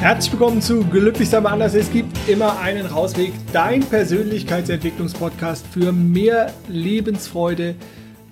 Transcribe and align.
Herzlich 0.00 0.32
willkommen 0.32 0.62
zu 0.62 0.82
Glücklich 0.82 1.36
aber 1.36 1.52
anders. 1.52 1.74
Es 1.74 1.92
gibt 1.92 2.16
immer 2.26 2.58
einen 2.58 2.86
Rausweg. 2.86 3.34
Dein 3.52 3.82
Persönlichkeitsentwicklungspodcast 3.82 5.66
für 5.66 5.92
mehr 5.92 6.54
Lebensfreude, 6.68 7.74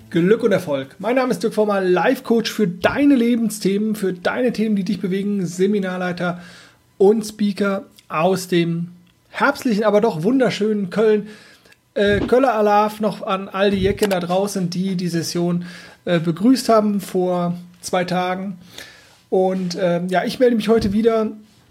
Glück 0.09 0.41
und 0.41 0.51
Erfolg. 0.51 0.95
Mein 0.97 1.17
Name 1.17 1.29
ist 1.29 1.43
Dirk 1.43 1.53
Former, 1.53 1.79
Life 1.79 2.23
Coach 2.23 2.51
für 2.51 2.67
deine 2.67 3.15
Lebensthemen, 3.15 3.95
für 3.95 4.13
deine 4.13 4.51
Themen, 4.51 4.77
die 4.77 4.83
dich 4.83 4.99
bewegen, 4.99 5.45
Seminarleiter 5.45 6.41
und 6.97 7.23
Speaker 7.23 7.83
aus 8.07 8.47
dem 8.47 8.87
herbstlichen, 9.29 9.83
aber 9.83 10.01
doch 10.01 10.23
wunderschönen 10.23 10.89
Köln. 10.89 11.27
Äh, 11.93 12.21
Köller 12.21 12.55
Alaf 12.55 12.99
noch 12.99 13.21
an 13.21 13.47
all 13.47 13.69
die 13.69 13.77
Jecken 13.77 14.09
da 14.09 14.19
draußen, 14.19 14.71
die 14.71 14.95
die 14.95 15.07
Session 15.07 15.65
äh, 16.05 16.17
begrüßt 16.19 16.67
haben 16.67 16.99
vor 16.99 17.59
zwei 17.79 18.05
Tagen. 18.05 18.57
Und 19.29 19.75
äh, 19.75 20.01
ja, 20.07 20.23
ich 20.23 20.39
melde 20.39 20.55
mich 20.55 20.67
heute 20.67 20.93
wieder 20.93 21.27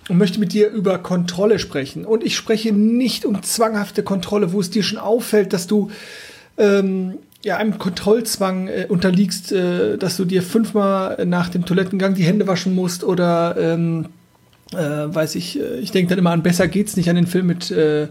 und 0.08 0.18
möchte 0.18 0.40
mit 0.40 0.52
dir 0.52 0.70
über 0.70 0.98
Kontrolle 0.98 1.58
sprechen. 1.58 2.04
Und 2.04 2.24
ich 2.24 2.36
spreche 2.36 2.72
nicht 2.72 3.24
um 3.24 3.42
zwanghafte 3.42 4.02
Kontrolle, 4.02 4.52
wo 4.52 4.60
es 4.60 4.70
dir 4.70 4.82
schon 4.82 4.98
auffällt, 4.98 5.52
dass 5.52 5.66
du 5.66 5.90
ähm, 6.56 7.18
ja, 7.44 7.56
einem 7.56 7.78
Kontrollzwang 7.78 8.68
äh, 8.68 8.86
unterliegst, 8.88 9.52
äh, 9.52 9.96
dass 9.96 10.16
du 10.16 10.24
dir 10.24 10.42
fünfmal 10.42 11.24
nach 11.26 11.48
dem 11.48 11.64
Toilettengang 11.64 12.14
die 12.14 12.24
Hände 12.24 12.46
waschen 12.46 12.74
musst 12.74 13.04
oder 13.04 13.56
ähm, 13.58 14.06
äh, 14.72 14.76
weiß 14.76 15.36
ich, 15.36 15.60
äh, 15.60 15.78
ich 15.78 15.92
denke 15.92 16.10
dann 16.10 16.18
immer 16.18 16.32
an 16.32 16.42
Besser 16.42 16.68
geht's 16.68 16.96
nicht, 16.96 17.08
an 17.08 17.16
den 17.16 17.26
Film 17.26 17.46
mit 17.46 17.70
äh, 17.70 18.08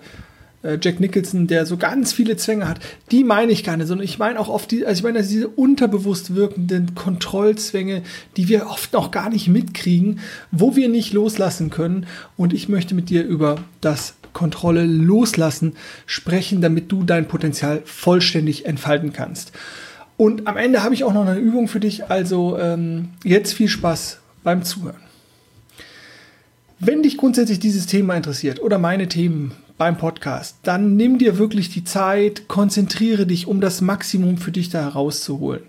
Jack 0.81 0.99
Nicholson, 0.99 1.47
der 1.47 1.65
so 1.65 1.77
ganz 1.77 2.13
viele 2.13 2.35
Zwänge 2.35 2.67
hat, 2.67 2.79
die 3.11 3.23
meine 3.23 3.51
ich 3.51 3.63
gar 3.63 3.77
nicht, 3.77 3.87
sondern 3.87 4.05
ich 4.05 4.17
meine 4.17 4.39
auch 4.39 4.49
oft 4.49 4.71
die, 4.71 4.85
also 4.85 4.99
ich 4.99 5.03
meine 5.03 5.21
diese 5.21 5.47
unterbewusst 5.47 6.35
wirkenden 6.35 6.95
Kontrollzwänge, 6.95 8.01
die 8.35 8.47
wir 8.47 8.67
oft 8.67 8.93
noch 8.93 9.11
gar 9.11 9.29
nicht 9.29 9.47
mitkriegen, 9.47 10.19
wo 10.51 10.75
wir 10.75 10.89
nicht 10.89 11.13
loslassen 11.13 11.69
können. 11.69 12.07
Und 12.35 12.53
ich 12.53 12.69
möchte 12.69 12.95
mit 12.95 13.09
dir 13.09 13.23
über 13.23 13.63
das 13.81 14.15
Kontrolle 14.33 14.85
loslassen 14.85 15.73
sprechen, 16.05 16.61
damit 16.61 16.91
du 16.91 17.03
dein 17.03 17.27
Potenzial 17.27 17.81
vollständig 17.85 18.65
entfalten 18.65 19.13
kannst. 19.13 19.51
Und 20.17 20.47
am 20.47 20.57
Ende 20.57 20.83
habe 20.83 20.95
ich 20.95 21.03
auch 21.03 21.13
noch 21.13 21.27
eine 21.27 21.39
Übung 21.39 21.67
für 21.67 21.79
dich, 21.79 22.09
also 22.09 22.57
ähm, 22.57 23.09
jetzt 23.23 23.53
viel 23.53 23.67
Spaß 23.67 24.19
beim 24.43 24.63
Zuhören. 24.63 25.01
Wenn 26.79 27.03
dich 27.03 27.17
grundsätzlich 27.17 27.59
dieses 27.59 27.85
Thema 27.85 28.15
interessiert 28.15 28.61
oder 28.61 28.77
meine 28.77 29.07
Themen, 29.07 29.51
beim 29.77 29.97
Podcast, 29.97 30.57
dann 30.63 30.95
nimm 30.95 31.17
dir 31.17 31.37
wirklich 31.37 31.69
die 31.69 31.83
Zeit, 31.83 32.47
konzentriere 32.47 33.25
dich, 33.25 33.47
um 33.47 33.61
das 33.61 33.81
Maximum 33.81 34.37
für 34.37 34.51
dich 34.51 34.69
da 34.69 34.81
herauszuholen. 34.81 35.63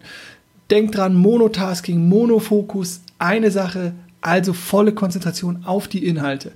Denk 0.70 0.92
dran, 0.92 1.15
Monotasking, 1.15 2.09
Monofokus, 2.09 3.00
eine 3.19 3.50
Sache, 3.50 3.92
also 4.20 4.53
volle 4.53 4.92
Konzentration 4.92 5.65
auf 5.65 5.89
die 5.89 6.06
Inhalte. 6.06 6.53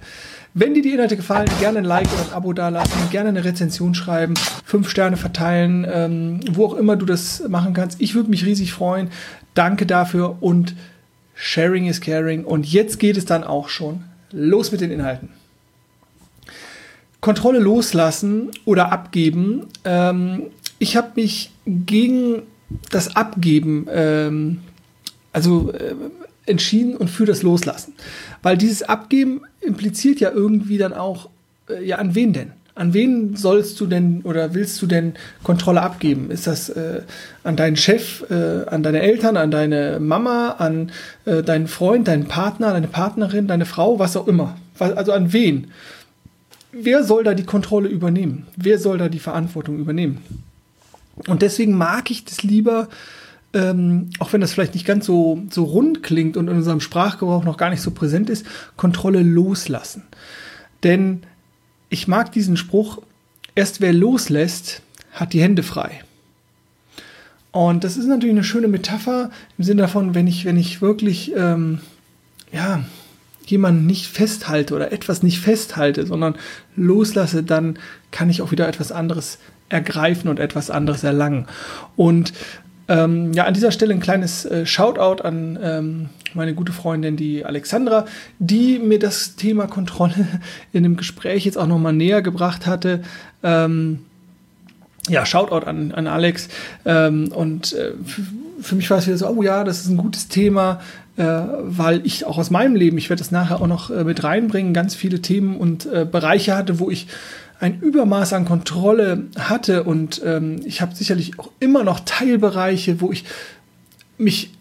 Wenn 0.54 0.74
dir 0.74 0.82
die 0.82 0.92
Inhalte 0.92 1.16
gefallen, 1.16 1.48
gerne 1.60 1.78
ein 1.78 1.84
Like 1.84 2.12
oder 2.12 2.26
ein 2.28 2.32
Abo 2.34 2.52
dalassen, 2.52 3.10
gerne 3.10 3.30
eine 3.30 3.44
Rezension 3.44 3.94
schreiben, 3.94 4.34
fünf 4.64 4.90
Sterne 4.90 5.16
verteilen, 5.16 5.86
ähm, 5.90 6.40
wo 6.50 6.66
auch 6.66 6.74
immer 6.74 6.96
du 6.96 7.06
das 7.06 7.42
machen 7.48 7.72
kannst. 7.72 8.00
Ich 8.02 8.14
würde 8.14 8.28
mich 8.28 8.44
riesig 8.44 8.72
freuen. 8.72 9.08
Danke 9.54 9.86
dafür 9.86 10.36
und 10.40 10.74
Sharing 11.34 11.86
is 11.86 12.02
Caring. 12.02 12.44
Und 12.44 12.70
jetzt 12.70 12.98
geht 12.98 13.16
es 13.16 13.24
dann 13.24 13.44
auch 13.44 13.70
schon 13.70 14.04
los 14.30 14.72
mit 14.72 14.82
den 14.82 14.90
Inhalten. 14.90 15.30
Kontrolle 17.22 17.60
loslassen 17.60 18.50
oder 18.66 18.92
abgeben. 18.92 19.68
Ähm, 19.84 20.48
ich 20.78 20.96
habe 20.96 21.12
mich 21.16 21.52
gegen 21.66 22.42
das 22.90 23.16
Abgeben 23.16 23.86
ähm, 23.90 24.58
also 25.32 25.72
äh, 25.72 25.94
entschieden 26.46 26.96
und 26.96 27.08
für 27.08 27.24
das 27.24 27.42
Loslassen. 27.42 27.94
Weil 28.42 28.58
dieses 28.58 28.82
Abgeben 28.82 29.42
impliziert 29.60 30.18
ja 30.20 30.30
irgendwie 30.32 30.76
dann 30.78 30.92
auch, 30.92 31.30
äh, 31.70 31.84
ja, 31.84 31.96
an 31.96 32.14
wen 32.14 32.32
denn? 32.32 32.50
An 32.74 32.92
wen 32.92 33.36
sollst 33.36 33.78
du 33.80 33.86
denn 33.86 34.22
oder 34.22 34.54
willst 34.54 34.82
du 34.82 34.86
denn 34.86 35.14
Kontrolle 35.44 35.82
abgeben? 35.82 36.30
Ist 36.30 36.48
das 36.48 36.70
äh, 36.70 37.02
an 37.44 37.54
deinen 37.54 37.76
Chef, 37.76 38.24
äh, 38.30 38.64
an 38.66 38.82
deine 38.82 39.00
Eltern, 39.00 39.36
an 39.36 39.52
deine 39.52 40.00
Mama, 40.00 40.56
an 40.58 40.90
äh, 41.24 41.42
deinen 41.42 41.68
Freund, 41.68 42.08
deinen 42.08 42.26
Partner, 42.26 42.72
deine 42.72 42.88
Partnerin, 42.88 43.46
deine 43.46 43.66
Frau, 43.66 44.00
was 44.00 44.16
auch 44.16 44.26
immer? 44.26 44.56
Also 44.78 45.12
an 45.12 45.32
wen? 45.32 45.68
Wer 46.72 47.04
soll 47.04 47.24
da 47.24 47.34
die 47.34 47.44
Kontrolle 47.44 47.88
übernehmen? 47.88 48.46
Wer 48.56 48.78
soll 48.78 48.98
da 48.98 49.08
die 49.08 49.18
Verantwortung 49.18 49.78
übernehmen? 49.78 50.18
Und 51.28 51.42
deswegen 51.42 51.76
mag 51.76 52.10
ich 52.10 52.24
das 52.24 52.42
lieber, 52.42 52.88
ähm, 53.52 54.10
auch 54.18 54.32
wenn 54.32 54.40
das 54.40 54.52
vielleicht 54.52 54.74
nicht 54.74 54.86
ganz 54.86 55.06
so, 55.06 55.42
so 55.50 55.64
rund 55.64 56.02
klingt 56.02 56.36
und 56.36 56.48
in 56.48 56.56
unserem 56.56 56.80
Sprachgebrauch 56.80 57.44
noch 57.44 57.58
gar 57.58 57.70
nicht 57.70 57.82
so 57.82 57.90
präsent 57.90 58.30
ist, 58.30 58.46
Kontrolle 58.76 59.22
loslassen. 59.22 60.04
Denn 60.82 61.22
ich 61.90 62.08
mag 62.08 62.32
diesen 62.32 62.56
Spruch, 62.56 63.02
erst 63.54 63.80
wer 63.80 63.92
loslässt, 63.92 64.82
hat 65.12 65.34
die 65.34 65.42
Hände 65.42 65.62
frei. 65.62 66.02
Und 67.50 67.84
das 67.84 67.98
ist 67.98 68.06
natürlich 68.06 68.34
eine 68.34 68.44
schöne 68.44 68.68
Metapher 68.68 69.30
im 69.58 69.64
Sinne 69.64 69.82
davon, 69.82 70.14
wenn 70.14 70.26
ich, 70.26 70.46
wenn 70.46 70.56
ich 70.56 70.80
wirklich, 70.80 71.32
ähm, 71.36 71.80
ja, 72.50 72.82
jemanden 73.52 73.86
nicht 73.86 74.08
festhalte 74.08 74.74
oder 74.74 74.90
etwas 74.90 75.22
nicht 75.22 75.38
festhalte, 75.38 76.04
sondern 76.06 76.34
loslasse, 76.74 77.44
dann 77.44 77.78
kann 78.10 78.28
ich 78.28 78.42
auch 78.42 78.50
wieder 78.50 78.66
etwas 78.66 78.90
anderes 78.90 79.38
ergreifen 79.68 80.28
und 80.28 80.40
etwas 80.40 80.70
anderes 80.70 81.04
erlangen. 81.04 81.46
Und 81.96 82.32
ähm, 82.88 83.32
ja, 83.32 83.44
an 83.44 83.54
dieser 83.54 83.72
Stelle 83.72 83.94
ein 83.94 84.00
kleines 84.00 84.44
äh, 84.44 84.66
Shoutout 84.66 85.22
an 85.22 85.58
ähm, 85.62 86.08
meine 86.34 86.54
gute 86.54 86.72
Freundin, 86.72 87.16
die 87.16 87.44
Alexandra, 87.44 88.06
die 88.38 88.78
mir 88.78 88.98
das 88.98 89.36
Thema 89.36 89.66
Kontrolle 89.66 90.26
in 90.72 90.82
dem 90.82 90.96
Gespräch 90.96 91.44
jetzt 91.44 91.58
auch 91.58 91.66
nochmal 91.66 91.92
näher 91.92 92.22
gebracht 92.22 92.66
hatte. 92.66 93.02
Ähm, 93.42 94.00
ja, 95.08 95.26
Shoutout 95.26 95.66
an, 95.66 95.92
an 95.92 96.06
Alex. 96.06 96.48
Ähm, 96.84 97.32
und 97.32 97.72
äh, 97.72 97.92
für 98.62 98.76
mich 98.76 98.88
war 98.90 98.98
es 98.98 99.06
wieder 99.06 99.18
so, 99.18 99.28
oh 99.28 99.42
ja, 99.42 99.64
das 99.64 99.80
ist 99.80 99.88
ein 99.88 99.96
gutes 99.96 100.28
Thema 100.28 100.80
äh, 101.16 101.24
weil 101.24 102.00
ich 102.06 102.24
auch 102.24 102.38
aus 102.38 102.50
meinem 102.50 102.74
Leben, 102.74 102.96
ich 102.96 103.10
werde 103.10 103.20
das 103.20 103.30
nachher 103.30 103.60
auch 103.60 103.66
noch 103.66 103.90
äh, 103.90 104.04
mit 104.04 104.24
reinbringen, 104.24 104.72
ganz 104.72 104.94
viele 104.94 105.20
Themen 105.20 105.56
und 105.56 105.86
äh, 105.86 106.06
Bereiche 106.10 106.56
hatte, 106.56 106.78
wo 106.78 106.90
ich 106.90 107.06
ein 107.60 107.80
Übermaß 107.80 108.32
an 108.32 108.44
Kontrolle 108.44 109.24
hatte 109.38 109.84
und 109.84 110.20
ähm, 110.24 110.60
ich 110.64 110.80
habe 110.80 110.94
sicherlich 110.94 111.38
auch 111.38 111.50
immer 111.60 111.84
noch 111.84 112.00
Teilbereiche, 112.00 113.00
wo 113.00 113.12
ich 113.12 113.24
mich 114.18 114.52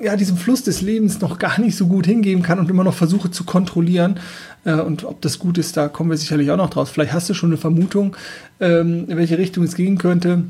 ja 0.00 0.16
diesem 0.16 0.36
Fluss 0.36 0.62
des 0.62 0.80
Lebens 0.80 1.20
noch 1.20 1.38
gar 1.38 1.60
nicht 1.60 1.76
so 1.76 1.86
gut 1.86 2.06
hingeben 2.06 2.42
kann 2.42 2.58
und 2.58 2.70
immer 2.70 2.84
noch 2.84 2.94
versuche 2.94 3.30
zu 3.30 3.44
kontrollieren. 3.44 4.18
Äh, 4.64 4.74
und 4.74 5.04
ob 5.04 5.20
das 5.20 5.38
gut 5.38 5.58
ist, 5.58 5.76
da 5.76 5.88
kommen 5.88 6.10
wir 6.10 6.16
sicherlich 6.16 6.50
auch 6.50 6.56
noch 6.56 6.70
draus. 6.70 6.90
Vielleicht 6.90 7.12
hast 7.12 7.28
du 7.28 7.34
schon 7.34 7.50
eine 7.50 7.58
Vermutung, 7.58 8.16
ähm, 8.60 9.04
in 9.08 9.16
welche 9.16 9.38
Richtung 9.38 9.64
es 9.64 9.74
gehen 9.74 9.98
könnte. 9.98 10.44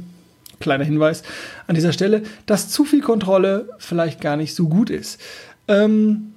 Kleiner 0.61 0.85
Hinweis 0.85 1.23
an 1.67 1.75
dieser 1.75 1.93
Stelle, 1.93 2.23
dass 2.47 2.69
zu 2.69 2.85
viel 2.85 3.01
Kontrolle 3.01 3.69
vielleicht 3.79 4.21
gar 4.21 4.37
nicht 4.37 4.55
so 4.55 4.69
gut 4.69 4.91
ist. 4.91 5.21
Ähm, 5.69 6.33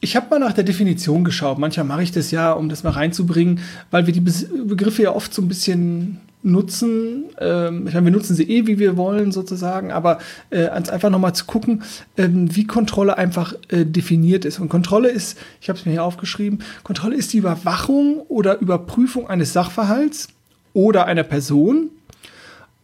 ich 0.00 0.14
habe 0.14 0.26
mal 0.30 0.38
nach 0.38 0.52
der 0.52 0.64
Definition 0.64 1.24
geschaut. 1.24 1.58
Manchmal 1.58 1.86
mache 1.86 2.02
ich 2.02 2.12
das 2.12 2.30
ja, 2.30 2.52
um 2.52 2.68
das 2.68 2.84
mal 2.84 2.90
reinzubringen, 2.90 3.60
weil 3.90 4.06
wir 4.06 4.12
die 4.12 4.20
Be 4.20 4.32
Begriffe 4.66 5.02
ja 5.02 5.14
oft 5.14 5.32
so 5.32 5.42
ein 5.42 5.48
bisschen 5.48 6.20
nutzen. 6.42 7.24
Ähm, 7.40 7.86
ich 7.88 7.94
meine, 7.94 8.06
wir 8.06 8.12
nutzen 8.12 8.36
sie 8.36 8.44
eh, 8.44 8.66
wie 8.66 8.78
wir 8.78 8.96
wollen, 8.96 9.32
sozusagen, 9.32 9.90
aber 9.90 10.18
äh, 10.50 10.68
einfach 10.68 11.10
nochmal 11.10 11.34
zu 11.34 11.44
gucken, 11.44 11.82
ähm, 12.16 12.54
wie 12.54 12.66
Kontrolle 12.66 13.18
einfach 13.18 13.54
äh, 13.68 13.84
definiert 13.84 14.44
ist. 14.44 14.60
Und 14.60 14.68
Kontrolle 14.68 15.08
ist, 15.08 15.38
ich 15.60 15.68
habe 15.68 15.78
es 15.78 15.84
mir 15.84 15.92
hier 15.92 16.04
aufgeschrieben, 16.04 16.60
Kontrolle 16.84 17.16
ist 17.16 17.32
die 17.32 17.38
Überwachung 17.38 18.20
oder 18.28 18.60
Überprüfung 18.60 19.28
eines 19.28 19.52
Sachverhalts 19.52 20.28
oder 20.72 21.06
einer 21.06 21.24
Person 21.24 21.90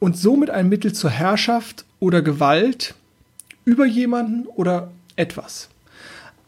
und 0.02 0.18
somit 0.18 0.50
ein 0.50 0.68
Mittel 0.68 0.92
zur 0.92 1.10
Herrschaft 1.10 1.84
oder 2.00 2.22
Gewalt 2.22 2.96
über 3.64 3.86
jemanden 3.86 4.48
oder 4.48 4.90
etwas. 5.14 5.68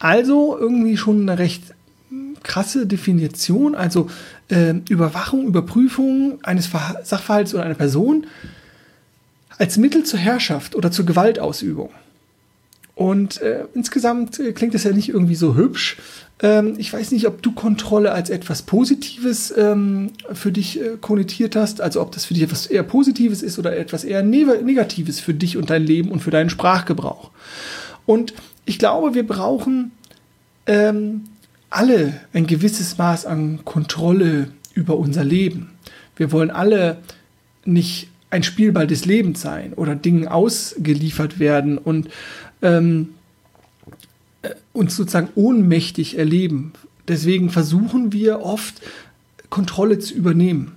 Also 0.00 0.58
irgendwie 0.58 0.96
schon 0.96 1.28
eine 1.28 1.38
recht 1.38 1.62
krasse 2.43 2.88
Definition, 2.88 3.76
also 3.76 4.11
äh, 4.49 4.75
Überwachung, 4.88 5.46
Überprüfung 5.46 6.40
eines 6.43 6.67
Ver 6.67 7.00
Sachverhalts 7.05 7.55
oder 7.55 7.62
einer 7.62 7.76
Person 7.76 8.26
als 9.56 9.76
Mittel 9.76 10.02
zur 10.02 10.19
Herrschaft 10.19 10.75
oder 10.75 10.90
zur 10.90 11.06
Gewaltausübung. 11.06 11.90
Und 12.94 13.41
äh, 13.41 13.64
insgesamt 13.75 14.38
äh, 14.38 14.52
klingt 14.52 14.75
das 14.75 14.85
ja 14.85 14.93
nicht 14.93 15.08
irgendwie 15.08 15.35
so 15.35 15.56
hübsch. 15.56 15.96
Ähm, 16.41 16.75
ich 16.79 16.93
weiß 16.93 17.11
nicht, 17.11 17.26
ob 17.26 17.43
du 17.43 17.52
Kontrolle 17.52 18.12
als 18.12 18.31
etwas 18.31 18.62
Positives 18.62 19.52
ähm, 19.56 20.12
für 20.32 20.52
dich 20.52 20.81
äh, 20.81 20.96
konnotiert 21.00 21.56
hast, 21.56 21.81
also 21.81 22.00
ob 22.00 22.12
das 22.12 22.25
für 22.25 22.35
dich 22.35 22.44
etwas 22.44 22.67
eher 22.67 22.85
Positives 22.85 23.43
ist 23.43 23.58
oder 23.58 23.76
etwas 23.76 24.05
eher 24.05 24.23
ne 24.23 24.44
Negatives 24.62 25.19
für 25.19 25.35
dich 25.35 25.56
und 25.56 25.70
dein 25.70 25.85
Leben 25.85 26.11
und 26.11 26.20
für 26.20 26.31
deinen 26.31 26.50
Sprachgebrauch. 26.50 27.31
Und 28.06 28.35
ich 28.64 28.79
glaube, 28.79 29.14
wir 29.14 29.26
brauchen 29.26 29.90
ähm, 30.67 31.25
alle 31.70 32.20
ein 32.32 32.47
gewisses 32.47 32.97
Maß 32.99 33.26
an 33.26 33.64
Kontrolle 33.64 34.49
über 34.75 34.97
unser 34.97 35.25
Leben. 35.25 35.70
Wir 36.17 36.31
wollen 36.31 36.50
alle 36.50 36.99
nicht 37.64 38.08
ein 38.31 38.43
Spielball 38.43 38.87
des 38.87 39.05
Lebens 39.05 39.40
sein 39.40 39.73
oder 39.75 39.94
Dingen 39.94 40.26
ausgeliefert 40.26 41.38
werden 41.38 41.79
und 41.79 42.08
ähm, 42.64 43.11
äh, 44.43 44.50
uns 44.72 44.96
sozusagen 44.96 45.28
ohnmächtig 45.37 46.19
erleben 46.19 46.72
Deswegen 47.08 47.50
versuchen 47.50 48.12
wir 48.12 48.40
oft 48.40 48.81
Kontrolle 49.50 49.99
zu 49.99 50.14
übernehmen 50.14 50.72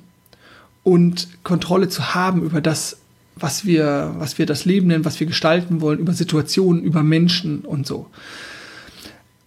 und 0.84 1.28
Kontrolle 1.44 1.89
zu 1.89 2.13
haben 2.13 2.44
über 2.44 2.62
das, 2.62 2.98
was 3.36 3.66
wir, 3.66 4.13
was 4.18 4.38
wir 4.38 4.45
das 4.45 4.66
Leben 4.66 4.88
nennen, 4.88 5.06
was 5.06 5.19
wir 5.19 5.28
gestalten 5.28 5.81
wollen, 5.81 6.00
über 6.00 6.13
Situationen, 6.13 6.84
über 6.84 7.04
Menschen 7.04 7.62
und 7.62 7.88
so. 7.88 8.07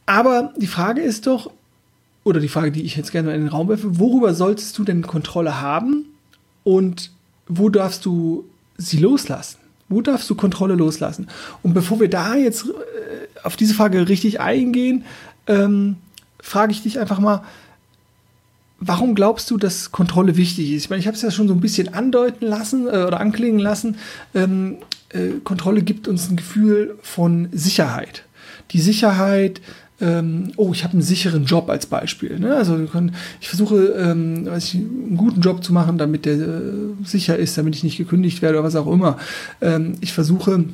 Aber 0.06 0.52
die 0.56 0.66
Frage 0.66 1.02
ist 1.02 1.26
doch, 1.26 1.50
oder 2.24 2.40
die 2.40 2.48
Frage, 2.48 2.72
die 2.72 2.82
ich 2.82 2.96
jetzt 2.96 3.12
gerne 3.12 3.34
in 3.34 3.42
den 3.42 3.48
Raum 3.48 3.68
werfe, 3.68 3.98
worüber 3.98 4.34
solltest 4.34 4.76
du 4.78 4.84
denn 4.84 5.02
Kontrolle 5.02 5.60
haben 5.60 6.06
und 6.64 7.10
wo 7.46 7.68
darfst 7.68 8.04
du 8.06 8.44
sie 8.76 8.98
loslassen? 8.98 9.59
Wo 9.90 10.00
darfst 10.00 10.30
du 10.30 10.34
Kontrolle 10.34 10.74
loslassen? 10.76 11.28
Und 11.62 11.74
bevor 11.74 12.00
wir 12.00 12.08
da 12.08 12.34
jetzt 12.34 12.64
äh, 12.66 12.70
auf 13.42 13.56
diese 13.56 13.74
Frage 13.74 14.08
richtig 14.08 14.40
eingehen, 14.40 15.04
ähm, 15.46 15.96
frage 16.40 16.72
ich 16.72 16.82
dich 16.82 16.98
einfach 16.98 17.18
mal, 17.18 17.42
warum 18.78 19.14
glaubst 19.14 19.50
du, 19.50 19.58
dass 19.58 19.92
Kontrolle 19.92 20.36
wichtig 20.36 20.72
ist? 20.72 20.84
Ich 20.84 20.90
meine, 20.90 21.00
ich 21.00 21.06
habe 21.06 21.16
es 21.16 21.22
ja 21.22 21.30
schon 21.30 21.48
so 21.48 21.54
ein 21.54 21.60
bisschen 21.60 21.92
andeuten 21.92 22.46
lassen 22.46 22.86
äh, 22.86 23.04
oder 23.04 23.20
anklingen 23.20 23.60
lassen. 23.60 23.96
Ähm, 24.34 24.78
äh, 25.10 25.40
Kontrolle 25.44 25.82
gibt 25.82 26.08
uns 26.08 26.30
ein 26.30 26.36
Gefühl 26.36 26.98
von 27.02 27.48
Sicherheit. 27.52 28.24
Die 28.70 28.80
Sicherheit, 28.80 29.60
ähm, 30.00 30.52
oh, 30.56 30.72
ich 30.72 30.84
habe 30.84 30.94
einen 30.94 31.02
sicheren 31.02 31.44
Job 31.44 31.68
als 31.68 31.86
Beispiel. 31.86 32.38
Ne? 32.38 32.54
Also 32.54 32.78
ich 33.40 33.48
versuche, 33.48 33.76
ähm, 33.98 34.48
ich, 34.56 34.74
einen 34.74 35.16
guten 35.16 35.40
Job 35.40 35.62
zu 35.62 35.72
machen, 35.72 35.98
damit 35.98 36.24
der 36.24 36.34
äh, 36.34 36.72
sicher 37.04 37.36
ist, 37.36 37.58
damit 37.58 37.76
ich 37.76 37.84
nicht 37.84 37.98
gekündigt 37.98 38.42
werde 38.42 38.58
oder 38.58 38.66
was 38.66 38.76
auch 38.76 38.90
immer. 38.90 39.18
Ähm, 39.60 39.94
ich 40.00 40.12
versuche 40.12 40.64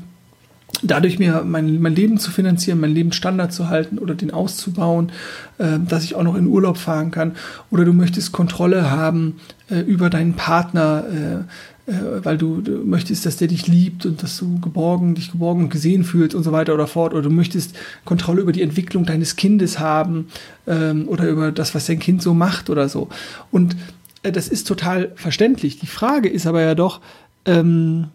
dadurch 0.83 1.19
mir 1.19 1.43
mein, 1.45 1.81
mein 1.81 1.95
Leben 1.95 2.19
zu 2.19 2.31
finanzieren, 2.31 2.81
mein 2.81 2.93
Lebensstandard 2.93 3.53
zu 3.53 3.69
halten 3.69 3.99
oder 3.99 4.15
den 4.15 4.31
auszubauen, 4.31 5.11
äh, 5.59 5.79
dass 5.87 6.05
ich 6.05 6.15
auch 6.15 6.23
noch 6.23 6.37
in 6.37 6.47
Urlaub 6.47 6.77
fahren 6.77 7.11
kann. 7.11 7.33
Oder 7.71 7.85
du 7.85 7.93
möchtest 7.93 8.33
Kontrolle 8.33 8.91
haben 8.91 9.41
äh, 9.71 9.81
über 9.81 10.11
deinen 10.11 10.35
Partner, 10.35 11.05
äh, 11.09 11.45
weil 11.87 12.37
du, 12.37 12.61
du, 12.61 12.85
möchtest, 12.85 13.27
dass 13.27 13.37
der 13.37 13.49
dich 13.49 13.67
liebt 13.67 14.07
und 14.07 14.23
dass 14.23 14.37
du 14.39 14.59
geborgen, 14.61 15.15
dich 15.15 15.31
geborgen 15.31 15.65
und 15.65 15.71
gesehen 15.71 16.05
fühlst 16.05 16.35
und 16.35 16.43
so 16.43 16.53
weiter 16.53 16.75
oder 16.75 16.87
fort. 16.87 17.13
Oder 17.13 17.23
du 17.23 17.31
möchtest 17.31 17.77
Kontrolle 18.05 18.43
über 18.43 18.53
die 18.53 18.63
Entwicklung 18.63 19.07
deines 19.07 19.37
Kindes 19.37 19.79
haben 19.79 20.29
ähm, 20.67 21.09
oder 21.09 21.29
über 21.29 21.53
das, 21.53 21.75
was 21.75 21.87
dein 21.87 21.99
Kind 21.99 22.23
so 22.23 22.35
macht 22.35 22.71
oder 22.71 22.89
so. 22.89 23.09
Und 23.51 23.77
äh, 24.23 24.33
das 24.33 24.49
ist 24.49 24.67
total 24.67 25.13
verständlich. 25.15 25.79
Die 25.79 25.87
Frage 25.87 26.29
ist 26.29 26.47
aber 26.47 26.63
ja 26.63 26.75
doch, 26.75 27.01
ähm, 27.45 28.09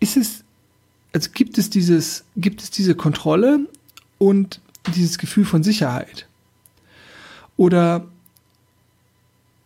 ist 0.00 0.16
es 0.16 0.44
also 1.12 1.30
gibt 1.32 1.58
es 1.58 1.70
dieses, 1.70 2.24
gibt 2.36 2.62
es 2.62 2.70
diese 2.70 2.94
Kontrolle 2.94 3.66
und 4.18 4.60
dieses 4.94 5.18
Gefühl 5.18 5.44
von 5.44 5.62
Sicherheit? 5.62 6.26
Oder 7.56 8.06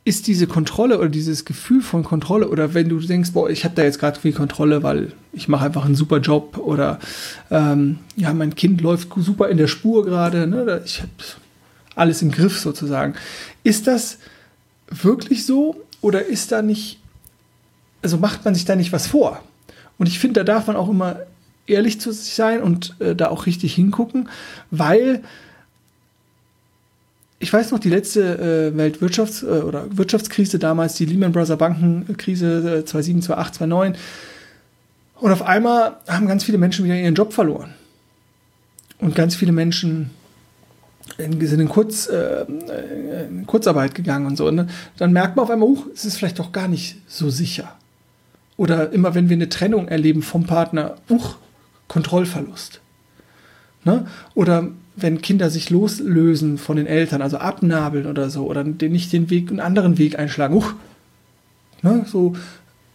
ist 0.05 0.27
diese 0.27 0.49
Kontrolle 0.49 0.99
oder 0.99 1.09
dieses 1.09 1.45
Gefühl 1.45 1.81
von 1.81 2.03
Kontrolle 2.03 2.49
oder 2.49 2.75
wenn 2.75 2.89
du 2.89 2.99
denkst, 2.99 3.33
boah, 3.33 3.49
ich 3.49 3.65
habe 3.65 3.75
da 3.77 3.83
jetzt 3.83 4.01
gerade 4.01 4.19
viel 4.19 4.33
Kontrolle, 4.33 4.83
weil 4.83 5.13
ich 5.33 5.47
mache 5.47 5.65
einfach 5.65 5.85
einen 5.85 5.95
super 5.95 6.19
Job 6.19 6.59
oder 6.59 6.99
ähm, 7.51 7.99
ja, 8.17 8.33
mein 8.33 8.57
Kind 8.57 8.81
läuft 8.81 9.09
super 9.17 9.49
in 9.49 9.59
der 9.59 9.69
Spur 9.69 10.05
gerade, 10.05 10.47
ne, 10.49 10.83
ich 10.85 11.01
habe 11.01 11.11
alles 11.95 12.21
im 12.21 12.33
Griff 12.33 12.59
sozusagen. 12.59 13.15
Ist 13.63 13.87
das 13.87 14.19
wirklich 14.91 15.47
so 15.47 15.77
oder 16.01 16.27
ist 16.27 16.51
da 16.51 16.63
nicht, 16.63 16.99
also 18.03 18.19
macht 18.19 18.45
man 18.45 18.55
sich 18.55 18.65
da 18.65 18.75
nicht 18.75 18.93
was 18.93 19.07
vor? 19.07 19.41
Und 19.99 20.07
ich 20.07 20.19
finde, 20.19 20.41
da 20.41 20.45
darf 20.45 20.67
man 20.67 20.75
auch 20.75 20.89
immer 20.89 21.21
ehrlich 21.69 22.01
zu 22.01 22.11
sich 22.11 22.35
sein 22.35 22.61
und 22.61 22.97
äh, 22.99 23.15
da 23.15 23.29
auch 23.29 23.47
richtig 23.47 23.75
hingucken, 23.75 24.29
weil 24.73 25.23
ich 27.43 27.53
weiß 27.53 27.73
noch, 27.73 27.81
die 27.81 27.91
letzte 27.91 28.73
äh, 28.73 28.79
Weltwirtschafts- 28.79 29.45
äh, 29.45 29.63
oder 29.63 29.85
Wirtschaftskrise 29.91 30.61
damals, 30.61 30.95
die 30.95 31.07
Lehman 31.07 31.33
Brothers 31.33 31.59
Bankenkrise 31.59 32.79
äh, 32.79 32.85
2007, 32.85 33.23
2008, 33.23 33.55
2009. 33.57 33.97
Und 35.17 35.33
auf 35.33 35.43
einmal 35.43 35.97
haben 36.07 36.29
ganz 36.29 36.45
viele 36.45 36.59
Menschen 36.59 36.85
wieder 36.85 36.95
ihren 36.95 37.17
Job 37.17 37.33
verloren. 37.33 37.75
Und 38.99 39.17
ganz 39.17 39.35
viele 39.35 39.51
Menschen 39.51 40.11
sind 41.19 41.43
in, 41.43 41.69
Kurz, 41.69 42.07
äh, 42.07 42.45
in 43.29 43.45
Kurzarbeit 43.47 43.97
gegangen 43.97 44.27
und 44.27 44.37
so. 44.37 44.47
Und 44.47 44.69
dann 44.99 45.13
merkt 45.13 45.35
man 45.35 45.43
auf 45.43 45.51
einmal, 45.51 45.69
uh, 45.69 45.87
es 45.93 46.05
ist 46.05 46.19
vielleicht 46.19 46.39
doch 46.39 46.53
gar 46.53 46.69
nicht 46.69 46.99
so 47.09 47.29
sicher. 47.29 47.75
Oder 48.57 48.93
immer 48.93 49.17
wenn 49.17 49.29
wir 49.29 49.35
eine 49.35 49.49
Trennung 49.49 49.89
erleben 49.89 50.23
vom 50.23 50.45
Partner, 50.45 50.95
uch, 51.09 51.37
Kontrollverlust. 51.89 52.82
Ne? 53.85 54.07
Oder 54.35 54.69
wenn 54.95 55.23
Kinder 55.23 55.51
sich 55.51 55.71
loslösen 55.71 56.59
von 56.59 56.77
den 56.77 56.87
Eltern, 56.87 57.23
also 57.23 57.39
abnabeln 57.39 58.07
oder 58.07 58.31
so, 58.31 58.47
oder 58.47 58.63
nicht 58.65 59.13
den 59.13 59.31
Weg, 59.31 59.51
einen 59.51 59.61
anderen 59.61 59.99
Weg 59.99 60.19
einschlagen. 60.19 60.55
Uch, 60.55 60.75
ne? 61.83 62.05
so, 62.07 62.35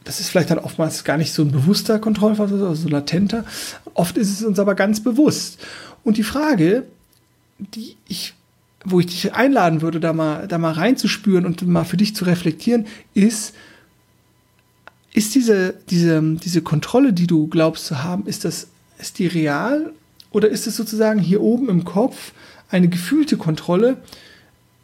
das 0.04 0.20
ist 0.20 0.30
vielleicht 0.30 0.52
dann 0.52 0.60
oftmals 0.60 1.04
gar 1.04 1.18
nicht 1.18 1.34
so 1.34 1.42
ein 1.42 1.52
bewusster 1.52 2.00
Kontrollverlust, 2.00 2.64
also 2.64 2.74
so 2.76 2.90
latenter. 2.90 3.44
Oft 3.94 4.18
ist 4.18 4.32
es 4.32 4.46
uns 4.46 4.60
aber 4.60 4.76
ganz 4.76 5.02
bewusst. 5.02 5.60
Und 6.04 6.18
die 6.18 6.24
Frage, 6.24 6.86
die 7.58 7.98
ich, 8.08 8.34
wo 8.86 9.00
ich 9.00 9.08
dich 9.08 9.34
einladen 9.34 9.82
würde, 9.82 10.00
da 10.00 10.14
mal, 10.14 10.48
da 10.48 10.58
mal 10.60 10.74
reinzuspüren 10.74 11.46
und 11.46 11.66
mal 11.68 11.84
für 11.84 11.98
dich 11.98 12.16
zu 12.16 12.26
reflektieren, 12.26 12.86
ist, 13.16 13.54
ist 15.14 15.36
diese, 15.36 15.74
diese, 15.90 16.22
diese 16.36 16.62
Kontrolle, 16.62 17.12
die 17.12 17.28
du 17.28 17.48
glaubst 17.48 17.88
zu 17.88 18.04
haben, 18.04 18.28
ist 18.28 18.46
das 18.46 18.68
ist 19.00 19.20
die 19.20 19.28
real 19.28 19.94
oder 20.32 20.50
ist 20.50 20.68
es 20.68 20.76
sozusagen 20.76 21.20
hier 21.20 21.42
oben 21.42 21.70
im 21.70 21.86
Kopf 21.86 22.34
eine 22.70 22.88
gefühlte 22.88 23.38
Kontrolle, 23.38 23.98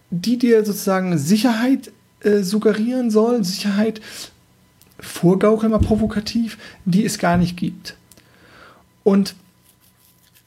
die 0.10 0.38
dir 0.38 0.64
sozusagen 0.66 1.18
Sicherheit 1.18 1.92
äh, 2.22 2.42
suggerieren 2.44 3.12
soll, 3.12 3.44
Sicherheit 3.44 4.02
vorgaukeln 5.00 5.72
mal 5.72 5.80
provokativ, 5.80 6.58
die 6.86 7.04
es 7.04 7.18
gar 7.18 7.38
nicht 7.38 7.58
gibt. 7.58 7.96
Und 9.04 9.36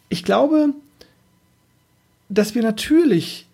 ich 0.08 0.24
glaube, 0.24 0.70
dass 2.28 2.54
wir 2.54 2.62
natürlich, 2.62 3.46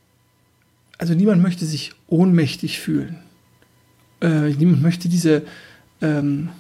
also 0.98 1.14
niemand 1.14 1.42
möchte 1.42 1.66
sich 1.66 1.92
ohnmächtig 2.06 2.78
fühlen. 2.78 3.18
Äh, 4.20 4.50
niemand 4.50 4.82
möchte 4.82 5.08
diese 5.08 5.42
ähm, 6.00 6.50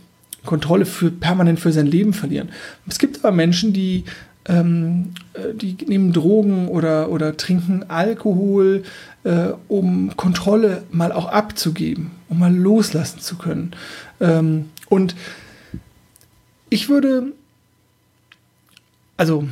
Kontrolle 0.44 0.86
für, 0.86 1.10
permanent 1.10 1.60
für 1.60 1.72
sein 1.72 1.86
Leben 1.86 2.12
verlieren. 2.12 2.48
Es 2.88 2.98
gibt 2.98 3.18
aber 3.18 3.30
Menschen, 3.30 3.72
die, 3.72 4.04
ähm, 4.46 5.14
äh, 5.34 5.54
die 5.54 5.76
nehmen 5.86 6.12
Drogen 6.12 6.68
oder, 6.68 7.10
oder 7.10 7.36
trinken 7.36 7.84
Alkohol, 7.88 8.82
äh, 9.24 9.48
um 9.68 10.16
Kontrolle 10.16 10.82
mal 10.90 11.12
auch 11.12 11.26
abzugeben, 11.26 12.10
um 12.28 12.38
mal 12.38 12.54
loslassen 12.54 13.20
zu 13.20 13.36
können. 13.36 13.72
Ähm, 14.20 14.70
und 14.88 15.14
ich 16.70 16.88
würde, 16.88 17.32
also, 19.16 19.46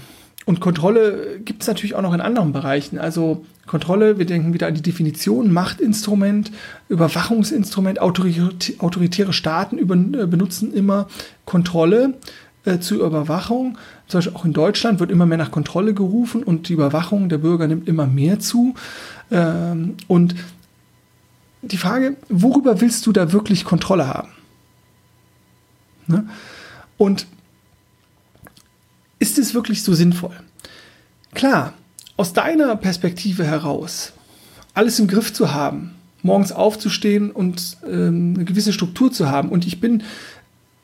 und 0.46 0.60
Kontrolle 0.60 1.38
gibt 1.44 1.62
es 1.62 1.68
natürlich 1.68 1.94
auch 1.94 2.02
noch 2.02 2.14
in 2.14 2.20
anderen 2.20 2.52
Bereichen. 2.52 2.98
Also 2.98 3.44
Kontrolle, 3.66 4.18
wir 4.18 4.26
denken 4.26 4.52
wieder 4.52 4.66
an 4.66 4.74
die 4.74 4.82
Definition, 4.82 5.52
Machtinstrument, 5.52 6.50
Überwachungsinstrument, 6.88 8.00
autoritäre 8.00 9.32
Staaten 9.32 9.78
über, 9.78 9.94
äh, 9.94 10.26
benutzen 10.26 10.74
immer 10.74 11.06
Kontrolle 11.44 12.14
äh, 12.64 12.78
zur 12.78 13.06
Überwachung. 13.06 13.78
Zum 14.06 14.18
Beispiel 14.18 14.36
auch 14.36 14.44
in 14.44 14.52
Deutschland 14.52 15.00
wird 15.00 15.10
immer 15.10 15.26
mehr 15.26 15.38
nach 15.38 15.50
Kontrolle 15.50 15.94
gerufen 15.94 16.42
und 16.42 16.68
die 16.68 16.74
Überwachung 16.74 17.28
der 17.28 17.38
Bürger 17.38 17.66
nimmt 17.66 17.88
immer 17.88 18.06
mehr 18.06 18.40
zu. 18.40 18.74
Ähm, 19.30 19.96
und 20.08 20.34
die 21.62 21.76
Frage, 21.76 22.16
worüber 22.28 22.80
willst 22.80 23.06
du 23.06 23.12
da 23.12 23.32
wirklich 23.32 23.64
Kontrolle 23.64 24.06
haben? 24.06 24.30
Ne? 26.06 26.26
Und 26.96 27.26
ist 29.18 29.38
es 29.38 29.54
wirklich 29.54 29.82
so 29.82 29.94
sinnvoll? 29.94 30.34
Klar, 31.34 31.74
aus 32.16 32.32
deiner 32.32 32.74
Perspektive 32.76 33.44
heraus 33.44 34.12
alles 34.74 34.98
im 34.98 35.06
Griff 35.06 35.32
zu 35.32 35.52
haben, 35.52 35.94
morgens 36.22 36.52
aufzustehen 36.52 37.30
und 37.30 37.78
ähm, 37.86 38.34
eine 38.36 38.44
gewisse 38.44 38.72
Struktur 38.72 39.12
zu 39.12 39.30
haben. 39.30 39.48
Und 39.48 39.66
ich 39.66 39.80
bin 39.80 40.02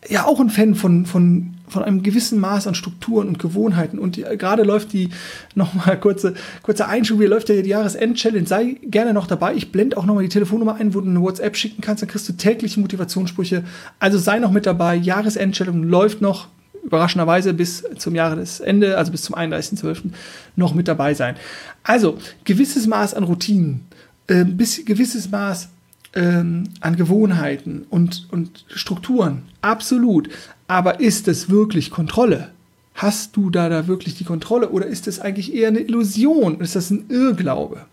ja 0.09 0.25
auch 0.25 0.41
ein 0.41 0.51
Fan 0.51 0.75
von, 0.75 1.07
von, 1.07 1.56
von 1.69 1.83
einem 1.83 2.03
gewissen 2.03 2.39
Maß 2.41 2.67
an 2.67 2.75
Strukturen 2.75 3.29
und 3.29 3.39
Gewohnheiten. 3.39 3.99
Und 3.99 4.17
die, 4.17 4.23
gerade 4.23 4.63
läuft 4.63 4.93
die, 4.93 5.11
nochmal 5.55 5.99
kurze, 5.99 6.35
kurzer 6.63 6.89
Einschub, 6.89 7.19
hier 7.19 7.29
läuft 7.29 7.49
ja 7.49 7.61
die 7.61 7.69
Jahresend-Challenge. 7.69 8.47
Sei 8.47 8.77
gerne 8.83 9.13
noch 9.13 9.27
dabei. 9.27 9.55
Ich 9.55 9.73
blende 9.73 9.97
auch 9.97 10.05
nochmal 10.05 10.23
die 10.23 10.29
Telefonnummer 10.29 10.77
ein, 10.77 10.95
wo 10.95 11.01
du 11.01 11.09
eine 11.09 11.21
WhatsApp 11.21 11.57
schicken 11.57 11.83
kannst. 11.83 12.03
Dann 12.03 12.09
kriegst 12.09 12.29
du 12.29 12.33
tägliche 12.35 12.81
Motivationssprüche. 12.81 13.65
Also 13.99 14.19
sei 14.19 14.39
noch 14.39 14.51
mit 14.51 14.67
dabei. 14.67 14.97
Jahresend-Challenge 14.97 15.87
läuft 15.87 16.21
noch 16.21 16.49
überraschenderweise 16.87 17.53
bis 17.53 17.85
zum 17.99 18.15
Jahresende, 18.15 18.97
also 18.97 19.11
bis 19.11 19.23
zum 19.23 19.35
31.12. 19.35 20.11
noch 20.55 20.73
mit 20.73 20.89
dabei 20.89 21.15
sein. 21.15 21.37
Also 21.83 22.19
gewisses 22.45 22.87
Maß 22.87 23.15
an 23.15 23.25
Routinen, 23.25 23.87
äh, 24.29 24.45
bis 24.45 24.85
gewisses 24.85 25.31
Maß 25.31 25.69
ähm, 26.15 26.65
an 26.81 26.97
Gewohnheiten 26.97 27.87
und, 27.91 28.29
und 28.31 28.65
Strukturen, 28.69 29.43
absolut. 29.61 30.29
Aber 30.69 31.01
ist 31.01 31.29
es 31.29 31.49
wirklich 31.49 31.91
Kontrolle? 31.91 32.51
Hast 32.95 33.37
du 33.37 33.51
da, 33.51 33.69
da 33.69 33.87
wirklich 33.87 34.15
die 34.15 34.25
Kontrolle 34.25 34.71
oder 34.71 34.87
ist 34.87 35.07
es 35.07 35.21
eigentlich 35.21 35.55
eher 35.55 35.69
eine 35.69 35.81
Illusion? 35.81 36.61
Ist 36.61 36.77
das 36.77 36.91
ein 36.91 37.05
Irrglaube? 37.09 37.85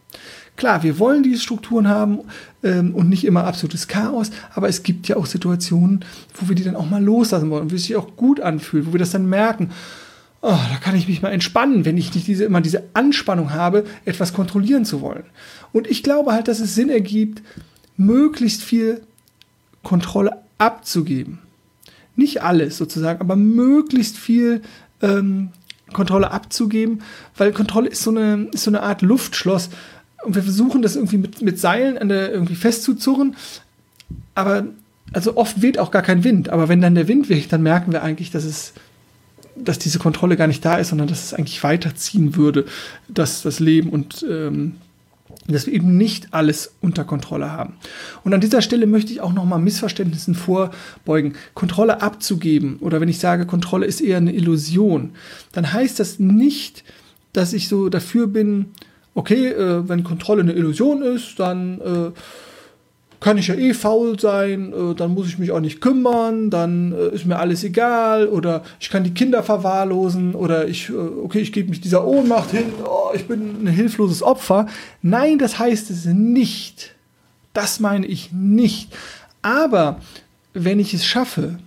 Klar, 0.56 0.84
wir 0.84 1.00
wollen 1.00 1.24
diese 1.24 1.42
Strukturen 1.42 1.88
haben 1.88 2.20
ähm, 2.64 2.94
und 2.94 3.10
nicht 3.10 3.26
immer 3.26 3.46
absolutes 3.46 3.88
Chaos, 3.88 4.30
aber 4.54 4.70
es 4.70 4.84
gibt 4.84 5.08
ja 5.08 5.18
auch 5.18 5.26
Situationen, 5.26 6.06
wo 6.36 6.48
wir 6.48 6.56
die 6.56 6.64
dann 6.64 6.76
auch 6.76 6.90
mal 6.90 7.04
loslassen 7.04 7.50
wollen, 7.50 7.72
wo 7.72 7.76
es 7.76 7.84
sich 7.84 7.96
auch 7.96 8.16
gut 8.16 8.40
anfühlt, 8.40 8.88
wo 8.88 8.94
wir 8.94 9.00
das 9.00 9.12
dann 9.12 9.28
merken. 9.28 9.72
Oh, 10.42 10.50
da 10.50 10.78
kann 10.80 10.96
ich 10.96 11.08
mich 11.08 11.22
mal 11.22 11.32
entspannen, 11.32 11.86
wenn 11.86 11.98
ich 11.98 12.14
nicht 12.14 12.28
diese, 12.28 12.44
immer 12.44 12.62
diese 12.62 12.84
Anspannung 12.94 13.52
habe, 13.52 13.86
etwas 14.06 14.34
kontrollieren 14.34 14.86
zu 14.86 15.02
wollen. 15.02 15.24
Und 15.72 15.88
ich 15.88 16.04
glaube 16.04 16.34
halt, 16.34 16.48
dass 16.48 16.60
es 16.60 16.76
Sinn 16.76 16.90
ergibt, 16.90 17.42
möglichst 17.98 18.62
viel 18.62 19.02
Kontrolle 19.82 20.38
abzugeben. 20.60 21.40
Nicht 22.16 22.44
alles 22.44 22.78
sozusagen, 22.78 23.22
aber 23.22 23.36
möglichst 23.36 24.18
viel 24.18 24.62
ähm, 25.02 25.50
Kontrolle 25.94 26.32
abzugeben, 26.32 27.02
weil 27.38 27.52
Kontrolle 27.54 27.90
ist 27.90 28.04
so 28.04 28.12
eine, 28.12 28.50
ist 28.52 28.64
so 28.64 28.72
eine 28.72 28.82
Art 28.82 29.02
Luftschloss. 29.02 29.70
Und 30.24 30.36
wir 30.36 30.44
versuchen 30.44 30.82
das 30.82 30.96
irgendwie 30.96 31.18
mit, 31.18 31.42
mit 31.42 31.60
Seilen 31.60 31.98
an 31.98 32.10
der, 32.10 32.32
irgendwie 32.32 32.56
festzuzurren. 32.56 33.36
Aber 34.36 34.66
also 35.12 35.38
oft 35.38 35.62
weht 35.62 35.78
auch 35.80 35.92
gar 35.92 36.02
kein 36.02 36.24
Wind. 36.24 36.50
Aber 36.50 36.70
wenn 36.70 36.82
dann 36.82 36.96
der 36.96 37.08
Wind 37.08 37.30
weht, 37.30 37.52
dann 37.52 37.62
merken 37.64 37.92
wir 37.92 38.04
eigentlich, 38.04 38.32
dass 38.32 38.46
es, 38.46 38.74
dass 39.56 39.80
diese 39.80 40.00
Kontrolle 40.00 40.38
gar 40.38 40.48
nicht 40.48 40.64
da 40.64 40.78
ist, 40.78 40.90
sondern 40.90 41.08
dass 41.08 41.26
es 41.26 41.34
eigentlich 41.34 41.64
weiterziehen 41.64 42.36
würde, 42.36 42.66
dass 43.08 43.44
das 43.44 43.60
Leben 43.60 43.90
und 43.90 44.26
ähm, 44.30 44.76
dass 45.48 45.66
wir 45.66 45.74
eben 45.74 45.98
nicht 45.98 46.34
alles 46.34 46.76
unter 46.82 47.04
Kontrolle 47.04 47.52
haben. 47.52 47.76
Und 48.24 48.34
an 48.34 48.42
dieser 48.42 48.62
Stelle 48.62 48.88
möchte 48.88 49.12
ich 49.12 49.22
auch 49.22 49.34
nochmal 49.34 49.60
Missverständnissen 49.60 50.36
vorbeugen. 50.36 51.34
Kontrolle 51.54 52.02
abzugeben 52.02 52.78
oder 52.78 53.02
wenn 53.02 53.10
ich 53.10 53.20
sage, 53.20 53.46
Kontrolle 53.46 53.86
ist 53.86 54.02
eher 54.02 54.18
eine 54.18 54.34
Illusion, 54.34 55.12
dann 55.52 55.74
heißt 55.74 56.00
das 56.00 56.20
nicht, 56.20 56.84
dass 57.34 57.54
ich 57.54 57.68
so 57.68 57.90
dafür 57.90 58.28
bin, 58.28 58.68
okay, 59.16 59.48
äh, 59.48 59.88
wenn 59.88 60.04
Kontrolle 60.04 60.42
eine 60.42 60.54
Illusion 60.54 61.02
ist, 61.02 61.40
dann 61.40 61.82
äh, 61.82 62.12
kann 63.24 63.38
ich 63.38 63.48
ja 63.48 63.56
eh 63.56 63.74
faul 63.74 64.20
sein, 64.20 64.74
äh, 64.74 64.94
dann 64.96 65.14
muss 65.14 65.28
ich 65.28 65.40
mich 65.40 65.52
auch 65.52 65.62
nicht 65.62 65.80
kümmern, 65.80 66.50
dann 66.50 66.92
äh, 66.92 67.16
ist 67.16 67.26
mir 67.26 67.40
alles 67.40 67.64
egal 67.64 68.28
oder 68.28 68.64
ich 68.82 68.90
kann 68.90 69.06
die 69.06 69.14
Kinder 69.14 69.44
verwahrlosen 69.44 70.36
oder 70.36 70.68
ich, 70.68 70.90
äh, 70.90 70.94
okay, 70.94 71.40
ich 71.40 71.54
gebe 71.54 71.70
mich 71.70 71.80
dieser 71.80 72.06
Ohnmacht 72.06 72.52
hin, 72.52 72.66
oh, 72.86 73.12
ich 73.16 73.26
bin 73.26 73.64
ein 73.64 73.68
hilfloses 73.68 74.22
Opfer. 74.22 74.68
Nein, 75.02 75.40
das 75.40 75.58
heißt 75.58 75.90
es 75.90 76.04
nicht. 76.06 76.96
Das 77.54 77.80
meine 77.80 78.06
ich 78.06 78.34
nicht. 78.34 78.94
Aber 79.42 80.02
wenn 80.54 80.80
ich 80.80 80.94
es 80.94 81.06
schaffe, 81.06 81.60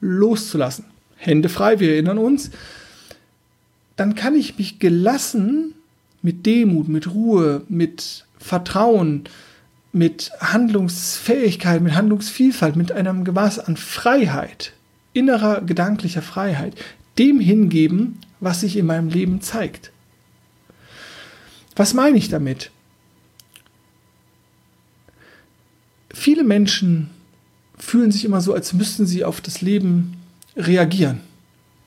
loszulassen, 0.00 0.84
Hände 1.16 1.48
frei, 1.48 1.80
wir 1.80 1.94
erinnern 1.94 2.18
uns, 2.18 2.52
dann 3.96 4.14
kann 4.14 4.36
ich 4.36 4.56
mich 4.56 4.78
gelassen 4.78 5.74
mit 6.22 6.46
Demut, 6.46 6.86
mit 6.86 7.12
Ruhe, 7.12 7.62
mit 7.68 8.24
Vertrauen, 8.38 9.24
mit 9.92 10.30
Handlungsfähigkeit, 10.40 11.82
mit 11.82 11.94
Handlungsvielfalt, 11.94 12.76
mit 12.76 12.92
einem 12.92 13.24
Gemaß 13.24 13.58
an 13.58 13.76
Freiheit, 13.76 14.72
innerer 15.12 15.62
gedanklicher 15.62 16.22
Freiheit, 16.22 16.74
dem 17.18 17.40
hingeben, 17.40 18.18
was 18.38 18.60
sich 18.60 18.76
in 18.76 18.86
meinem 18.86 19.08
Leben 19.08 19.40
zeigt. 19.40 19.90
Was 21.76 21.94
meine 21.94 22.18
ich 22.18 22.28
damit? 22.28 22.70
Viele 26.12 26.44
Menschen 26.44 27.10
fühlen 27.78 28.12
sich 28.12 28.24
immer 28.24 28.40
so, 28.40 28.52
als 28.54 28.72
müssten 28.72 29.06
sie 29.06 29.24
auf 29.24 29.40
das 29.40 29.60
Leben 29.60 30.16
reagieren. 30.56 31.20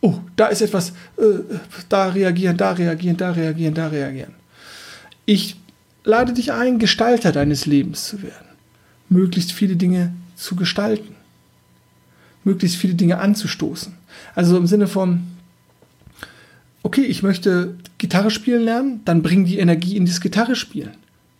Oh, 0.02 0.20
da 0.36 0.48
ist 0.48 0.62
etwas, 0.62 0.90
äh, 1.18 1.40
da 1.88 2.10
reagieren, 2.10 2.58
da 2.58 2.72
reagieren, 2.72 3.16
da 3.16 3.32
reagieren, 3.32 3.74
da 3.74 3.88
reagieren. 3.88 4.34
Ich 5.26 5.56
lade 6.04 6.34
dich 6.34 6.52
ein, 6.52 6.80
Gestalter 6.80 7.32
deines 7.32 7.66
Lebens 7.66 8.06
zu 8.08 8.22
werden. 8.22 8.48
Möglichst 9.10 9.52
viele 9.52 9.76
Dinge 9.76 10.14
zu 10.36 10.56
gestalten. 10.56 11.16
Möglichst 12.44 12.78
viele 12.78 12.96
Dinge 12.96 13.20
anzustoßen. 13.20 13.94
Also 14.36 14.58
im 14.58 14.68
Sinne 14.68 14.88
von, 14.88 15.24
okay, 16.84 17.04
ich 17.04 17.24
möchte 17.24 17.76
Gitarre 17.98 18.32
spielen 18.32 18.64
lernen, 18.64 19.02
dann 19.06 19.22
bring 19.22 19.46
die 19.46 19.60
Energie 19.60 19.96
in 19.96 20.06
das 20.06 20.20
Gitarre 20.20 20.56
spielen. 20.56 20.96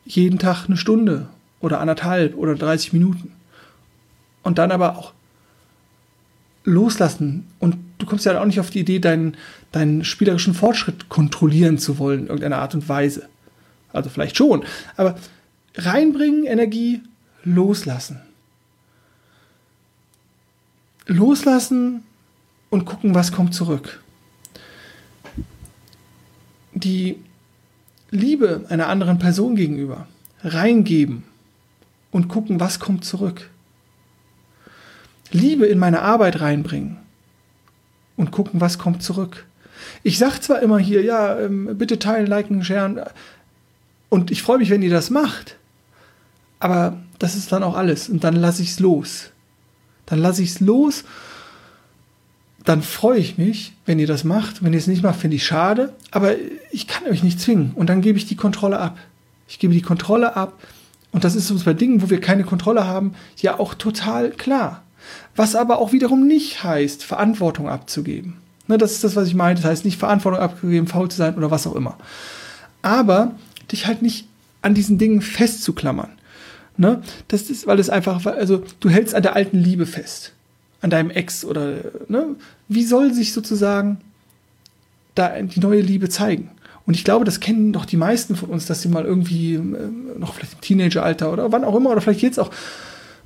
Jeden 0.06 0.40
Tag 0.40 0.66
eine 0.68 0.78
Stunde 0.78 1.28
oder 1.60 1.80
anderthalb 1.80 2.36
oder 2.36 2.56
30 2.56 2.94
Minuten. 2.94 3.32
Und 4.44 4.58
dann 4.58 4.72
aber 4.72 4.98
auch 4.98 5.14
loslassen. 6.66 7.48
Und 7.60 7.78
du 7.98 8.06
kommst 8.06 8.26
ja 8.26 8.40
auch 8.40 8.46
nicht 8.46 8.60
auf 8.60 8.70
die 8.70 8.80
Idee, 8.80 9.00
deinen, 9.00 9.36
deinen 9.72 10.04
spielerischen 10.04 10.54
Fortschritt 10.54 11.10
kontrollieren 11.10 11.78
zu 11.78 11.98
wollen 12.00 12.22
in 12.22 12.28
irgendeiner 12.28 12.60
Art 12.60 12.76
und 12.76 12.88
Weise. 12.88 13.28
Also 13.94 14.10
vielleicht 14.10 14.36
schon. 14.36 14.66
Aber 14.98 15.18
reinbringen, 15.76 16.46
Energie, 16.46 17.02
loslassen. 17.44 18.20
Loslassen 21.06 22.04
und 22.70 22.86
gucken, 22.86 23.16
was 23.16 23.32
kommt 23.32 23.54
zurück. 23.54 24.02
Die 26.74 27.18
Liebe 28.10 28.66
einer 28.70 28.88
anderen 28.88 29.20
Person 29.20 29.56
gegenüber 29.56 30.08
reingeben 30.44 31.24
und 32.12 32.28
gucken, 32.28 32.60
was 32.60 32.80
kommt 32.80 33.06
zurück. 33.06 33.50
Liebe 35.32 35.66
in 35.66 35.80
meine 35.80 36.02
Arbeit 36.02 36.42
reinbringen 36.42 36.98
und 38.18 38.32
gucken, 38.32 38.62
was 38.62 38.78
kommt 38.78 39.04
zurück. 39.04 39.46
Ich 40.04 40.18
sage 40.18 40.40
zwar 40.40 40.62
immer 40.62 40.80
hier, 40.80 41.04
ja, 41.04 41.40
ähm, 41.40 41.78
bitte 41.78 42.00
teilen, 42.00 42.28
liken, 42.28 42.64
sharen, 42.64 43.02
und 44.14 44.30
ich 44.30 44.44
freue 44.44 44.60
mich, 44.60 44.70
wenn 44.70 44.84
ihr 44.84 44.92
das 44.92 45.10
macht. 45.10 45.58
Aber 46.60 46.98
das 47.18 47.36
ist 47.36 47.52
dann 47.52 47.64
auch 47.64 47.76
alles. 47.76 48.10
Und 48.10 48.24
dann 48.24 48.36
lasse 48.36 48.62
ich 48.62 48.70
es 48.70 48.80
los. 48.80 49.32
Dann 50.06 50.20
lasse 50.20 50.44
ich 50.44 50.52
es 50.52 50.60
los. 50.60 51.04
Dann 52.64 52.84
freue 52.84 53.18
ich 53.18 53.40
mich, 53.40 53.74
wenn 53.88 53.98
ihr 53.98 54.06
das 54.06 54.24
macht. 54.24 54.64
Wenn 54.64 54.72
ihr 54.72 54.78
es 54.78 54.86
nicht 54.86 55.02
macht, 55.02 55.20
finde 55.20 55.38
ich 55.38 55.44
schade. 55.44 55.94
Aber 56.12 56.36
ich 56.70 56.86
kann 56.88 57.08
euch 57.08 57.24
nicht 57.24 57.42
zwingen. 57.42 57.72
Und 57.74 57.88
dann 57.88 58.02
gebe 58.02 58.20
ich 58.20 58.28
die 58.28 58.36
Kontrolle 58.36 58.78
ab. 58.78 59.00
Ich 59.48 59.58
gebe 59.58 59.74
die 59.74 59.82
Kontrolle 59.82 60.36
ab. 60.36 60.60
Und 61.12 61.24
das 61.24 61.34
ist 61.34 61.50
uns 61.50 61.64
bei 61.64 61.74
Dingen, 61.74 62.04
wo 62.04 62.12
wir 62.12 62.22
keine 62.22 62.44
Kontrolle 62.44 62.86
haben, 62.86 63.16
ja 63.38 63.60
auch 63.60 63.74
total 63.74 64.30
klar. 64.30 64.84
Was 65.36 65.56
aber 65.56 65.80
auch 65.80 65.92
wiederum 65.92 66.28
nicht 66.28 66.64
heißt, 66.64 67.04
Verantwortung 67.04 67.68
abzugeben. 67.68 68.38
Ne, 68.68 68.78
das 68.78 68.92
ist 68.92 69.04
das, 69.04 69.16
was 69.16 69.28
ich 69.28 69.34
meine. 69.34 69.56
Das 69.56 69.66
heißt 69.66 69.86
nicht 69.86 69.98
Verantwortung 69.98 70.40
abgegeben, 70.40 70.86
faul 70.86 71.10
zu 71.10 71.18
sein 71.18 71.34
oder 71.34 71.50
was 71.50 71.66
auch 71.66 71.76
immer. 71.76 71.98
Aber 72.84 73.32
dich 73.74 73.88
halt 73.88 74.02
nicht 74.02 74.28
an 74.62 74.74
diesen 74.74 74.98
Dingen 74.98 75.22
festzuklammern. 75.22 76.12
Ne? 76.78 77.02
Das 77.28 77.50
ist, 77.50 77.68
weil 77.68 77.80
es 77.80 77.90
einfach, 77.90 78.26
also 78.26 78.64
du 78.80 78.90
hältst 78.90 79.14
an 79.14 79.24
der 79.24 79.36
alten 79.36 79.58
Liebe 79.58 79.86
fest, 79.86 80.34
an 80.82 80.90
deinem 80.90 81.12
Ex 81.12 81.46
oder, 81.46 81.78
ne? 82.08 82.36
Wie 82.68 82.84
soll 82.84 83.14
sich 83.14 83.34
sozusagen 83.34 84.00
da 85.16 85.40
die 85.42 85.60
neue 85.60 85.82
Liebe 85.82 86.10
zeigen? 86.10 86.50
Und 86.86 86.96
ich 86.96 87.04
glaube, 87.04 87.26
das 87.26 87.40
kennen 87.40 87.72
doch 87.74 87.86
die 87.86 87.98
meisten 87.98 88.36
von 88.36 88.50
uns, 88.50 88.66
dass 88.66 88.82
sie 88.82 88.90
mal 88.90 89.06
irgendwie 89.06 89.54
äh, 89.56 89.60
noch 90.18 90.34
vielleicht 90.34 90.54
im 90.54 90.62
Teenageralter 90.62 91.32
oder 91.32 91.52
wann 91.52 91.64
auch 91.64 91.76
immer 91.76 91.92
oder 91.92 92.02
vielleicht 92.02 92.22
jetzt 92.22 92.40
auch 92.40 92.52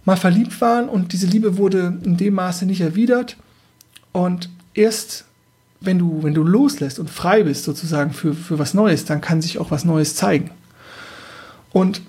mal 0.05 0.17
verliebt 0.17 0.59
waren 0.61 0.89
und 0.89 1.11
diese 1.13 1.27
Liebe 1.27 1.57
wurde 1.57 1.97
in 2.03 2.17
dem 2.17 2.35
Maße 2.35 2.65
nicht 2.65 2.81
erwidert. 2.81 3.37
Und 4.11 4.49
erst 4.73 5.25
wenn 5.79 5.99
du, 5.99 6.23
wenn 6.23 6.33
du 6.33 6.43
loslässt 6.43 6.99
und 6.99 7.09
frei 7.09 7.43
bist 7.43 7.63
sozusagen 7.63 8.11
für, 8.11 8.33
für 8.33 8.59
was 8.59 8.73
Neues, 8.73 9.05
dann 9.05 9.21
kann 9.21 9.41
sich 9.41 9.59
auch 9.59 9.71
was 9.71 9.85
Neues 9.85 10.15
zeigen. 10.15 10.51
Und 11.71 12.01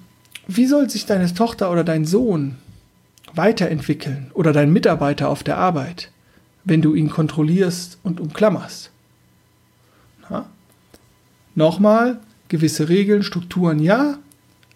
wie 0.47 0.67
soll 0.67 0.89
sich 0.89 1.07
deine 1.07 1.33
Tochter 1.33 1.71
oder 1.71 1.85
dein 1.85 2.05
Sohn 2.07 2.57
weiterentwickeln 3.35 4.31
oder 4.35 4.53
dein 4.53 4.73
Mitarbeiter 4.73 5.29
auf 5.29 5.43
der 5.43 5.59
Arbeit, 5.59 6.11
wenn 6.65 6.81
du 6.81 6.95
ihn 6.95 7.11
kontrollierst 7.11 7.99
und 8.03 8.21
umklammerst? 8.21 8.91
Na? 10.31 10.47
Nochmal, 11.55 12.21
gewisse 12.49 12.89
Regeln, 12.89 13.23
Strukturen 13.23 13.79
ja, 13.79 14.19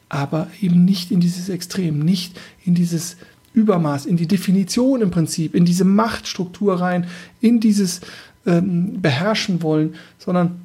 aber 0.08 0.48
eben 0.60 0.84
nicht 0.84 1.10
in 1.10 1.20
dieses 1.20 1.48
Extrem, 1.48 2.00
nicht 2.00 2.38
in 2.66 2.74
dieses 2.74 3.16
Übermaß, 3.54 4.06
in 4.06 4.16
die 4.16 4.28
Definition 4.28 5.00
im 5.00 5.10
Prinzip, 5.10 5.54
in 5.54 5.64
diese 5.64 5.84
Machtstruktur 5.84 6.80
rein, 6.80 7.06
in 7.40 7.60
dieses 7.60 8.02
ähm, 8.46 9.00
beherrschen 9.00 9.62
wollen, 9.62 9.94
sondern 10.18 10.60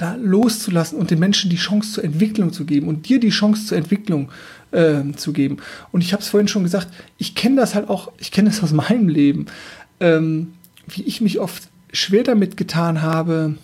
da 0.00 0.14
loszulassen 0.14 0.98
und 0.98 1.10
den 1.10 1.18
Menschen 1.18 1.50
die 1.50 1.56
Chance 1.56 1.92
zur 1.92 2.04
Entwicklung 2.04 2.52
zu 2.52 2.64
geben 2.64 2.88
und 2.88 3.08
dir 3.08 3.20
die 3.20 3.28
Chance 3.28 3.66
zur 3.66 3.76
Entwicklung 3.76 4.30
äh, 4.72 5.02
zu 5.16 5.32
geben. 5.32 5.58
Und 5.92 6.02
ich 6.02 6.12
habe 6.12 6.22
es 6.22 6.30
vorhin 6.30 6.48
schon 6.48 6.62
gesagt, 6.62 6.88
ich 7.18 7.34
kenne 7.34 7.56
das 7.56 7.74
halt 7.74 7.88
auch, 7.90 8.10
ich 8.18 8.30
kenne 8.30 8.48
das 8.48 8.62
aus 8.62 8.72
meinem 8.72 9.08
Leben, 9.08 9.46
ähm, 10.00 10.54
wie 10.88 11.02
ich 11.02 11.20
mich 11.20 11.38
oft 11.38 11.68
schwer 11.92 12.22
damit 12.22 12.56
getan 12.56 13.02
habe, 13.02 13.56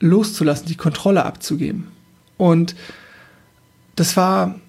loszulassen, 0.00 0.66
die 0.66 0.76
Kontrolle 0.76 1.24
abzugeben. 1.24 1.86
Und 2.36 2.76
das 3.94 4.18
war, 4.18 4.60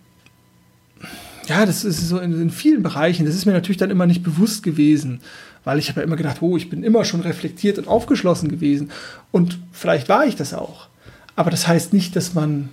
ja, 1.47 1.65
das 1.65 1.83
ist 1.83 2.07
so 2.07 2.19
in, 2.19 2.41
in 2.41 2.51
vielen 2.51 2.83
Bereichen, 2.83 3.25
das 3.25 3.35
ist 3.35 3.45
mir 3.45 3.51
natürlich 3.51 3.77
dann 3.77 3.91
immer 3.91 4.05
nicht 4.05 4.23
bewusst 4.23 4.63
gewesen 4.63 5.19
weil 5.67 5.79
ich 5.79 5.89
habe 5.89 5.99
ja 5.99 6.05
immer 6.05 6.15
gedacht, 6.15 6.37
oh, 6.39 6.55
ich 6.55 6.69
bin 6.69 6.81
immer 6.81 7.03
schon 7.03 7.19
reflektiert 7.19 7.77
und 7.77 7.89
aufgeschlossen 7.89 8.47
gewesen. 8.47 8.89
Und 9.31 9.59
vielleicht 9.73 10.07
war 10.07 10.25
ich 10.25 10.37
das 10.37 10.53
auch. 10.53 10.87
Aber 11.35 11.51
das 11.51 11.67
heißt 11.67 11.91
nicht, 11.91 12.15
dass 12.15 12.33
man 12.33 12.69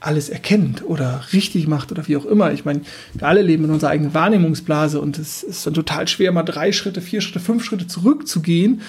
alles 0.00 0.30
erkennt 0.30 0.82
oder 0.82 1.22
richtig 1.34 1.68
macht 1.68 1.92
oder 1.92 2.08
wie 2.08 2.16
auch 2.16 2.24
immer. 2.24 2.52
Ich 2.52 2.64
meine, 2.64 2.80
wir 3.12 3.28
alle 3.28 3.42
leben 3.42 3.64
in 3.64 3.70
unserer 3.70 3.90
eigenen 3.90 4.14
Wahrnehmungsblase 4.14 4.98
und 4.98 5.18
es 5.18 5.42
ist 5.42 5.66
dann 5.66 5.74
total 5.74 6.08
schwer, 6.08 6.32
mal 6.32 6.42
drei 6.42 6.72
Schritte, 6.72 7.02
vier 7.02 7.20
Schritte, 7.20 7.40
fünf 7.40 7.62
Schritte 7.62 7.86
zurückzugehen, 7.86 8.80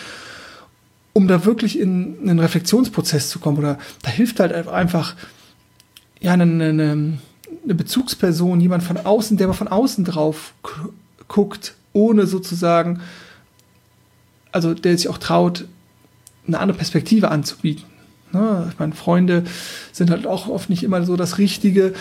um 1.12 1.28
da 1.28 1.44
wirklich 1.44 1.78
in 1.78 2.20
einen 2.22 2.40
Reflexionsprozess 2.40 3.28
zu 3.28 3.40
kommen. 3.40 3.58
Oder 3.58 3.78
da 4.04 4.10
hilft 4.10 4.40
halt 4.40 4.54
einfach 4.70 5.16
ja, 6.22 6.32
eine, 6.32 6.44
eine, 6.44 7.18
eine 7.66 7.76
Bezugsperson, 7.76 8.62
jemand 8.62 8.84
von 8.84 8.96
außen, 8.96 9.36
der 9.36 9.48
mal 9.48 9.54
von 9.54 9.68
außen 9.68 10.06
drauf 10.06 10.54
guckt, 11.28 11.74
ohne 11.98 12.28
sozusagen, 12.28 13.02
also 14.52 14.74
der 14.74 14.98
sich 14.98 15.10
auch 15.10 15.18
traut, 15.18 15.66
eine 16.48 16.60
andere 16.60 16.78
Perspektive 16.78 17.30
anzubieten. 17.30 17.86
Ne? 18.32 18.68
Ich 18.72 18.80
meine, 18.80 18.94
Freunde 18.94 19.44
sind 19.92 20.12
halt 20.12 20.28
auch 20.28 20.48
oft 20.48 20.70
nicht 20.70 20.84
immer 20.84 21.04
so 21.04 21.16
das 21.16 21.38
Richtige, 21.38 21.94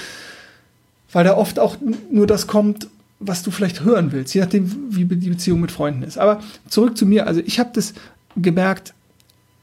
weil 1.13 1.25
da 1.25 1.37
oft 1.37 1.59
auch 1.59 1.77
nur 2.11 2.27
das 2.27 2.47
kommt, 2.47 2.89
was 3.19 3.43
du 3.43 3.51
vielleicht 3.51 3.83
hören 3.83 4.13
willst, 4.13 4.35
je 4.35 4.43
nachdem, 4.43 4.71
wie 4.91 5.07
die 5.07 5.31
Beziehung 5.31 5.61
mit 5.61 5.73
Freunden 5.73 6.03
ist. 6.03 6.19
Aber 6.19 6.43
zurück 6.69 6.99
zu 6.99 7.07
mir. 7.07 7.27
Also 7.27 7.41
ich 7.45 7.59
habe 7.59 7.71
das 7.73 7.95
gemerkt, 8.37 8.93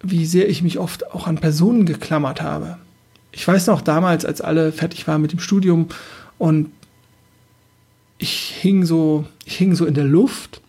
wie 0.02 0.26
sehr 0.26 0.50
ich 0.50 0.64
mich 0.64 0.80
oft 0.80 1.12
auch 1.12 1.28
an 1.28 1.38
Personen 1.38 1.86
geklammert 1.86 2.42
habe. 2.42 2.78
Ich 3.32 3.48
weiß 3.48 3.68
noch 3.68 3.82
damals, 3.82 4.26
als 4.26 4.42
alle 4.42 4.72
fertig 4.72 5.08
waren 5.08 5.22
mit 5.22 5.32
dem 5.32 5.40
Studium 5.40 5.90
und 6.40 6.72
ich 8.18 8.56
hing 8.62 8.86
so, 8.86 9.26
ich 9.46 9.58
hing 9.58 9.76
so 9.76 9.86
in 9.86 9.94
der 9.94 10.04
Luft, 10.04 10.62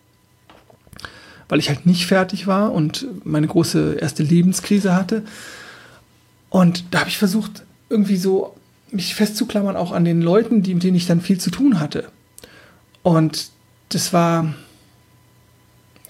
weil 1.49 1.59
ich 1.59 1.69
halt 1.69 1.85
nicht 1.85 2.07
fertig 2.07 2.47
war 2.47 2.73
und 2.73 3.05
meine 3.23 3.47
große 3.47 3.95
erste 3.95 4.23
Lebenskrise 4.23 4.95
hatte. 4.95 5.23
Und 6.49 6.85
da 6.91 7.01
habe 7.01 7.09
ich 7.09 7.17
versucht, 7.17 7.63
irgendwie 7.89 8.17
so 8.17 8.55
mich 8.91 9.15
festzuklammern, 9.15 9.75
auch 9.75 9.91
an 9.91 10.05
den 10.05 10.21
Leuten, 10.21 10.63
die, 10.63 10.73
mit 10.73 10.83
denen 10.83 10.95
ich 10.95 11.05
dann 11.05 11.21
viel 11.21 11.39
zu 11.39 11.51
tun 11.51 11.79
hatte. 11.79 12.09
Und 13.03 13.49
das 13.89 14.13
war, 14.13 14.53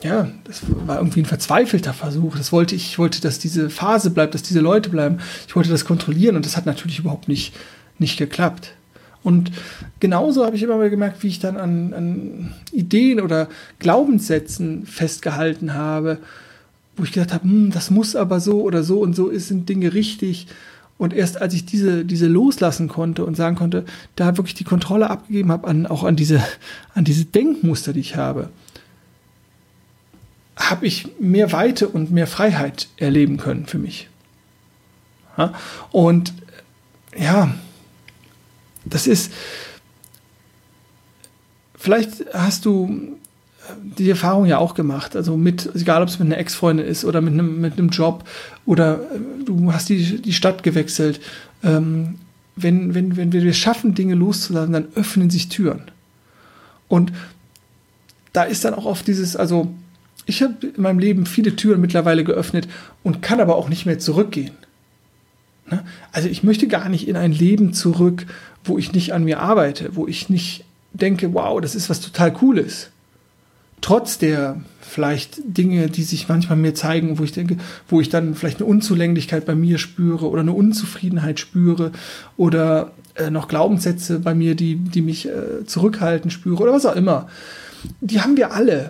ja, 0.02 0.30
das 0.44 0.62
war 0.68 0.98
irgendwie 0.98 1.22
ein 1.22 1.26
verzweifelter 1.26 1.94
Versuch. 1.94 2.38
Das 2.38 2.52
wollte 2.52 2.76
ich, 2.76 2.86
ich 2.86 3.00
wollte, 3.00 3.22
dass 3.22 3.40
diese 3.40 3.70
Phase 3.70 4.12
bleibt, 4.12 4.34
dass 4.34 4.44
diese 4.44 4.62
Leute 4.62 4.90
bleiben. 4.90 5.20
Ich 5.48 5.56
wollte 5.56 5.70
das 5.70 5.86
kontrollieren 5.86 6.36
und 6.36 6.46
das 6.46 6.56
hat 6.56 6.66
natürlich 6.66 7.00
überhaupt 7.00 7.28
nicht, 7.28 7.54
nicht 7.98 8.18
geklappt. 8.18 8.74
Und 9.26 9.52
genauso 10.00 10.46
habe 10.46 10.56
ich 10.56 10.62
immer 10.62 10.78
mal 10.78 10.92
gemerkt, 10.92 11.24
wie 11.24 11.30
ich 11.30 11.40
dann 11.40 11.58
an, 11.58 11.94
an 11.96 12.54
Ideen 12.72 13.20
oder 13.20 13.50
Glaubenssätzen 13.80 14.86
festgehalten 14.86 15.74
habe, 15.74 16.20
wo 16.96 17.04
ich 17.04 17.12
gedacht 17.12 17.34
habe, 17.34 17.44
hm, 17.44 17.72
das 17.72 17.90
muss 17.90 18.16
aber 18.16 18.40
so 18.40 18.62
oder 18.62 18.84
so 18.84 19.00
und 19.00 19.16
so 19.16 19.30
ist, 19.30 19.48
sind 19.48 19.68
Dinge 19.68 19.96
richtig. 19.96 20.46
Und 21.00 21.12
erst 21.12 21.42
als 21.42 21.56
ich 21.56 21.66
diese, 21.66 22.06
diese 22.06 22.28
loslassen 22.28 22.88
konnte 22.88 23.26
und 23.26 23.36
sagen 23.36 23.56
konnte, 23.56 23.86
da 24.16 24.38
wirklich 24.38 24.54
die 24.54 24.64
Kontrolle 24.64 25.10
abgegeben 25.10 25.52
habe, 25.52 25.68
an, 25.68 25.88
auch 25.88 26.04
an 26.04 26.16
diese, 26.16 26.40
an 26.94 27.04
diese 27.04 27.26
Denkmuster, 27.26 27.94
die 27.94 28.02
ich 28.02 28.16
habe, 28.16 28.50
habe 30.56 30.86
ich 30.86 31.08
mehr 31.20 31.52
Weite 31.52 31.88
und 31.90 32.12
mehr 32.12 32.28
Freiheit 32.28 32.90
erleben 32.98 33.38
können 33.38 33.66
für 33.66 33.80
mich. 33.80 34.08
Und 35.92 36.32
ja, 37.18 37.56
das 38.86 39.08
ist, 39.08 39.32
vielleicht 41.76 42.26
hast 42.34 42.66
du 42.66 43.18
die 43.82 44.10
Erfahrung 44.10 44.46
ja 44.46 44.58
auch 44.58 44.74
gemacht. 44.74 45.16
Also 45.16 45.38
mit, 45.38 45.70
egal 45.76 46.02
ob 46.02 46.10
es 46.10 46.20
mit 46.20 46.28
einer 46.28 46.38
Ex-Freundin 46.38 46.86
ist 46.86 47.06
oder 47.06 47.22
mit 47.22 47.34
einem, 47.34 47.62
mit 47.62 47.78
einem 47.78 47.90
Job 47.90 48.24
oder 48.66 48.96
äh, 48.96 49.44
du 49.44 49.74
hast 49.74 49.90
die, 49.90 50.22
die 50.22 50.34
Stadt 50.34 50.64
gewechselt. 50.64 51.20
Ähm, 51.64 52.16
wenn, 52.56 52.94
wenn, 52.94 53.18
wenn 53.18 53.32
wir 53.32 53.44
es 53.46 53.58
schaffen, 53.58 53.96
Dinge 53.96 54.16
loszulassen, 54.16 54.74
dann 54.74 54.88
öffnen 54.96 55.30
sich 55.30 55.50
Türen. 55.50 55.82
Und 56.88 57.12
da 58.34 58.44
ist 58.44 58.64
dann 58.64 58.74
auch 58.74 58.86
oft 58.86 59.08
dieses, 59.08 59.36
also 59.36 59.74
ich 60.26 60.42
habe 60.42 60.54
in 60.66 60.82
meinem 60.82 61.00
Leben 61.00 61.26
viele 61.26 61.56
Türen 61.56 61.82
mittlerweile 61.82 62.24
geöffnet 62.24 62.68
und 63.04 63.22
kann 63.22 63.42
aber 63.42 63.56
auch 63.56 63.70
nicht 63.70 63.86
mehr 63.86 64.00
zurückgehen. 64.00 64.52
Ne? 65.70 65.84
Also 66.12 66.28
ich 66.30 66.44
möchte 66.44 66.68
gar 66.68 66.90
nicht 66.90 67.08
in 67.08 67.16
ein 67.16 67.32
Leben 67.32 67.74
zurück, 67.74 68.26
wo 68.64 68.78
ich 68.78 68.94
nicht 68.94 69.14
an 69.14 69.24
mir 69.24 69.40
arbeite, 69.40 69.96
wo 69.96 70.08
ich 70.08 70.30
nicht 70.30 70.66
denke, 70.94 71.34
wow, 71.34 71.60
das 71.62 71.76
ist 71.76 71.90
was 71.90 72.02
total 72.02 72.34
Cooles 72.34 72.90
trotz 73.86 74.18
der 74.18 74.62
vielleicht 74.82 75.42
Dinge, 75.46 75.92
die 75.92 76.02
sich 76.02 76.28
manchmal 76.28 76.58
mir 76.58 76.74
zeigen, 76.74 77.20
wo 77.20 77.24
ich 77.24 77.34
denke, 77.34 77.58
wo 77.88 78.02
ich 78.02 78.10
dann 78.10 78.34
vielleicht 78.34 78.58
eine 78.58 78.66
Unzulänglichkeit 78.66 79.46
bei 79.46 79.54
mir 79.54 79.78
spüre 79.78 80.28
oder 80.28 80.42
eine 80.42 80.54
Unzufriedenheit 80.54 81.40
spüre 81.40 81.92
oder 82.36 82.94
äh, 83.14 83.30
noch 83.30 83.48
Glaubenssätze 83.48 84.20
bei 84.20 84.34
mir, 84.34 84.56
die, 84.56 84.76
die 84.76 85.04
mich 85.04 85.28
äh, 85.28 85.66
zurückhalten 85.68 86.32
spüre 86.32 86.64
oder 86.64 86.74
was 86.74 86.88
auch 86.88 86.96
immer. 86.96 87.28
Die 88.02 88.22
haben 88.22 88.38
wir 88.38 88.54
alle. 88.54 88.90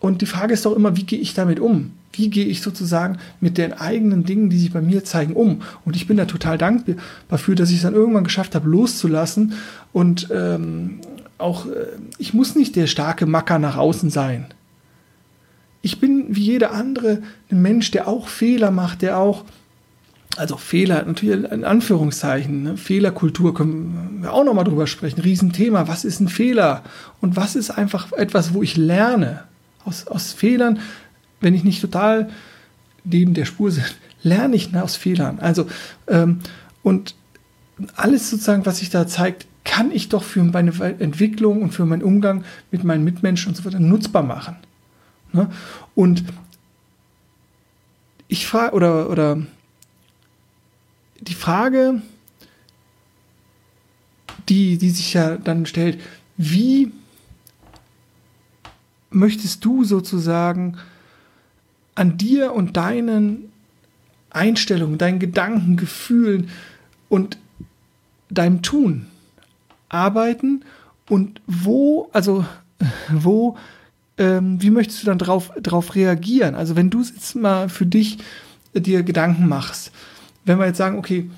Und 0.00 0.20
die 0.20 0.26
Frage 0.26 0.54
ist 0.54 0.66
doch 0.66 0.74
immer, 0.74 0.96
wie 0.96 1.04
gehe 1.04 1.20
ich 1.20 1.34
damit 1.34 1.60
um? 1.60 1.92
Wie 2.16 2.30
gehe 2.30 2.46
ich 2.46 2.62
sozusagen 2.62 3.18
mit 3.40 3.58
den 3.58 3.72
eigenen 3.72 4.24
Dingen, 4.24 4.50
die 4.50 4.58
sich 4.58 4.72
bei 4.72 4.80
mir 4.80 5.04
zeigen, 5.04 5.34
um? 5.34 5.62
Und 5.84 5.96
ich 5.96 6.06
bin 6.06 6.16
da 6.16 6.24
total 6.24 6.58
dankbar 6.58 6.96
dafür, 7.28 7.54
dass 7.54 7.70
ich 7.70 7.76
es 7.76 7.82
dann 7.82 7.94
irgendwann 7.94 8.24
geschafft 8.24 8.54
habe, 8.54 8.68
loszulassen 8.68 9.54
und 9.92 10.28
ähm, 10.32 11.00
auch, 11.38 11.66
äh, 11.66 11.86
ich 12.18 12.34
muss 12.34 12.54
nicht 12.54 12.76
der 12.76 12.86
starke 12.86 13.26
Macker 13.26 13.58
nach 13.58 13.76
außen 13.76 14.10
sein. 14.10 14.46
Ich 15.82 16.00
bin 16.00 16.24
wie 16.28 16.44
jeder 16.44 16.72
andere 16.72 17.22
ein 17.50 17.60
Mensch, 17.60 17.90
der 17.90 18.08
auch 18.08 18.28
Fehler 18.28 18.70
macht, 18.70 19.02
der 19.02 19.18
auch, 19.18 19.44
also 20.36 20.56
Fehler, 20.56 21.04
natürlich 21.04 21.50
in 21.50 21.64
Anführungszeichen, 21.64 22.62
ne? 22.62 22.76
Fehlerkultur 22.76 23.54
können 23.54 24.20
wir 24.22 24.32
auch 24.32 24.44
nochmal 24.44 24.64
drüber 24.64 24.86
sprechen. 24.86 25.20
Riesenthema, 25.20 25.86
was 25.86 26.04
ist 26.04 26.20
ein 26.20 26.28
Fehler? 26.28 26.82
Und 27.20 27.36
was 27.36 27.54
ist 27.54 27.70
einfach 27.70 28.12
etwas, 28.12 28.54
wo 28.54 28.62
ich 28.62 28.76
lerne? 28.76 29.44
Aus, 29.84 30.06
aus 30.06 30.32
Fehlern, 30.32 30.78
wenn 31.44 31.54
ich 31.54 31.62
nicht 31.62 31.80
total 31.80 32.30
neben 33.04 33.34
der 33.34 33.44
Spur 33.44 33.70
bin, 33.70 33.84
lerne 34.22 34.56
ich 34.56 34.74
aus 34.74 34.96
Fehlern. 34.96 35.38
Also, 35.38 35.66
ähm, 36.08 36.40
und 36.82 37.14
alles 37.94 38.30
sozusagen, 38.30 38.66
was 38.66 38.78
sich 38.78 38.90
da 38.90 39.06
zeigt, 39.06 39.46
kann 39.64 39.90
ich 39.90 40.08
doch 40.08 40.22
für 40.22 40.42
meine 40.42 40.72
Entwicklung 40.98 41.62
und 41.62 41.72
für 41.72 41.86
meinen 41.86 42.02
Umgang 42.02 42.44
mit 42.70 42.84
meinen 42.84 43.04
Mitmenschen 43.04 43.48
und 43.50 43.56
so 43.56 43.64
weiter 43.64 43.80
nutzbar 43.80 44.22
machen. 44.22 44.56
Ne? 45.32 45.50
Und 45.94 46.24
ich 48.28 48.46
frage, 48.46 48.74
oder, 48.74 49.10
oder 49.10 49.42
die 51.20 51.34
Frage, 51.34 52.02
die, 54.48 54.78
die 54.78 54.90
sich 54.90 55.14
ja 55.14 55.36
dann 55.36 55.66
stellt, 55.66 56.00
wie 56.36 56.92
möchtest 59.10 59.64
du 59.64 59.84
sozusagen 59.84 60.76
an 61.94 62.16
dir 62.18 62.52
und 62.52 62.76
deinen 62.76 63.52
Einstellungen, 64.30 64.98
deinen 64.98 65.18
Gedanken, 65.18 65.76
Gefühlen 65.76 66.48
und 67.08 67.38
deinem 68.30 68.62
Tun 68.62 69.06
arbeiten 69.88 70.64
und 71.08 71.40
wo, 71.46 72.08
also 72.12 72.44
wo, 73.12 73.56
ähm, 74.18 74.60
wie 74.60 74.70
möchtest 74.70 75.02
du 75.02 75.06
dann 75.06 75.18
drauf, 75.18 75.52
drauf 75.62 75.94
reagieren? 75.94 76.54
Also 76.54 76.76
wenn 76.76 76.90
du 76.90 77.02
jetzt 77.02 77.34
mal 77.36 77.68
für 77.68 77.86
dich 77.86 78.18
dir 78.74 79.02
Gedanken 79.02 79.48
machst, 79.48 79.92
wenn 80.44 80.58
wir 80.58 80.66
jetzt 80.66 80.78
sagen, 80.78 80.98
okay, 80.98 81.30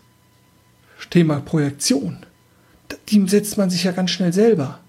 Thema 1.10 1.40
Projektion, 1.40 2.18
die 3.08 3.26
setzt 3.30 3.58
man 3.58 3.70
sich 3.70 3.86
ja 3.86 3.94
ganz 3.94 4.12
schnell 4.12 4.34
selber. 4.34 4.80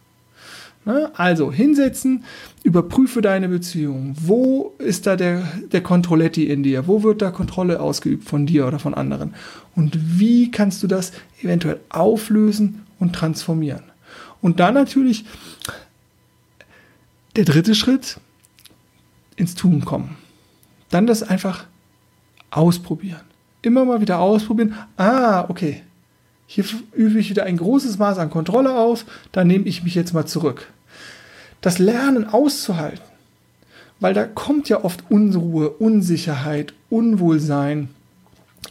Ne? 0.84 1.12
Also 1.14 1.52
hinsetzen, 1.52 2.24
überprüfe 2.64 3.22
deine 3.22 3.48
Beziehung. 3.48 4.16
Wo 4.20 4.74
ist 4.78 5.06
da 5.06 5.14
der, 5.14 5.46
der 5.70 5.80
Kontrolletti 5.80 6.46
in 6.48 6.64
dir? 6.64 6.88
Wo 6.88 7.04
wird 7.04 7.22
da 7.22 7.30
Kontrolle 7.30 7.78
ausgeübt 7.78 8.28
von 8.28 8.46
dir 8.46 8.66
oder 8.66 8.80
von 8.80 8.94
anderen? 8.94 9.34
Und 9.76 10.18
wie 10.18 10.50
kannst 10.50 10.82
du 10.82 10.88
das 10.88 11.12
eventuell 11.40 11.78
auflösen 11.88 12.82
und 12.98 13.14
transformieren? 13.14 13.84
Und 14.40 14.58
dann 14.58 14.74
natürlich 14.74 15.24
der 17.36 17.44
dritte 17.44 17.76
Schritt, 17.76 18.18
ins 19.36 19.54
Tun 19.54 19.84
kommen. 19.84 20.16
Dann 20.90 21.06
das 21.06 21.22
einfach 21.22 21.66
ausprobieren. 22.50 23.20
Immer 23.62 23.84
mal 23.84 24.00
wieder 24.00 24.18
ausprobieren. 24.20 24.74
Ah, 24.96 25.46
okay. 25.48 25.82
Hier 26.50 26.64
übe 26.94 27.18
ich 27.18 27.28
wieder 27.28 27.44
ein 27.44 27.58
großes 27.58 27.98
Maß 27.98 28.16
an 28.16 28.30
Kontrolle 28.30 28.74
aus, 28.74 29.04
da 29.32 29.44
nehme 29.44 29.66
ich 29.66 29.84
mich 29.84 29.94
jetzt 29.94 30.14
mal 30.14 30.24
zurück. 30.24 30.66
Das 31.60 31.78
Lernen 31.78 32.24
auszuhalten, 32.24 33.02
weil 34.00 34.14
da 34.14 34.24
kommt 34.24 34.70
ja 34.70 34.82
oft 34.82 35.04
Unruhe, 35.10 35.68
Unsicherheit, 35.68 36.72
Unwohlsein, 36.88 37.90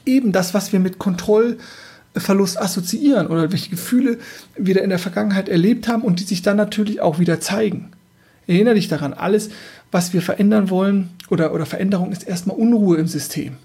eben 0.08 0.32
das, 0.32 0.56
was 0.56 0.74
wir 0.74 0.80
mit 0.80 0.98
Kontrollverlust 0.98 2.60
assoziieren 2.60 3.28
oder 3.28 3.52
welche 3.52 3.70
Gefühle 3.70 4.18
wir 4.58 4.74
da 4.74 4.82
in 4.82 4.90
der 4.90 4.98
Vergangenheit 4.98 5.48
erlebt 5.48 5.88
haben 5.88 6.02
und 6.02 6.20
die 6.20 6.24
sich 6.24 6.42
dann 6.42 6.58
natürlich 6.58 7.02
auch 7.02 7.20
wieder 7.20 7.40
zeigen. 7.40 7.92
Erinnere 8.48 8.76
dich 8.76 8.88
daran, 8.88 9.13
alles, 9.13 9.50
was 9.92 10.13
wir 10.13 10.24
verändern 10.24 10.72
wollen 10.72 11.10
oder, 11.30 11.54
oder 11.54 11.68
Veränderung 11.68 12.12
ist 12.12 12.28
erstmal 12.28 12.58
Unruhe 12.58 12.98
im 12.98 13.08
System. 13.08 13.58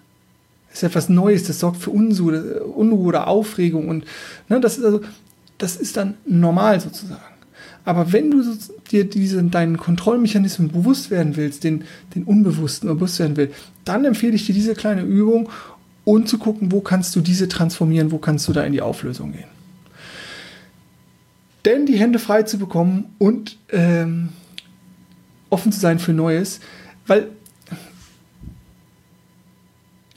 Das 0.72 0.82
ist 0.82 0.88
etwas 0.88 1.10
Neues, 1.10 1.44
das 1.44 1.60
sorgt 1.60 1.76
für 1.76 1.90
Unruhe, 1.90 2.64
Unruhe 2.64 3.06
oder 3.06 3.28
Aufregung 3.28 3.88
und 3.88 4.06
ne, 4.48 4.58
das 4.58 4.78
ist 4.78 4.84
also, 4.84 5.02
das 5.58 5.76
ist 5.76 5.98
dann 5.98 6.14
normal 6.24 6.80
sozusagen. 6.80 7.20
Aber 7.84 8.12
wenn 8.12 8.30
du 8.30 8.42
dir 8.90 9.04
diesen, 9.04 9.50
deinen 9.50 9.76
Kontrollmechanismen 9.76 10.68
bewusst 10.68 11.10
werden 11.10 11.36
willst, 11.36 11.64
den, 11.64 11.84
den 12.14 12.24
Unbewussten 12.24 12.88
bewusst 12.88 13.18
werden 13.18 13.36
willst, 13.36 13.54
dann 13.84 14.04
empfehle 14.04 14.34
ich 14.34 14.46
dir 14.46 14.54
diese 14.54 14.74
kleine 14.74 15.02
Übung 15.02 15.50
und 16.04 16.28
zu 16.28 16.38
gucken, 16.38 16.72
wo 16.72 16.80
kannst 16.80 17.14
du 17.16 17.20
diese 17.20 17.48
transformieren, 17.48 18.10
wo 18.10 18.18
kannst 18.18 18.48
du 18.48 18.52
da 18.52 18.64
in 18.64 18.72
die 18.72 18.80
Auflösung 18.80 19.32
gehen. 19.32 19.50
Denn 21.66 21.86
die 21.86 21.98
Hände 21.98 22.18
frei 22.18 22.44
zu 22.44 22.58
bekommen 22.58 23.06
und 23.18 23.58
ähm, 23.70 24.30
offen 25.50 25.70
zu 25.70 25.78
sein 25.78 25.98
für 25.98 26.12
Neues, 26.12 26.60
weil 27.06 27.28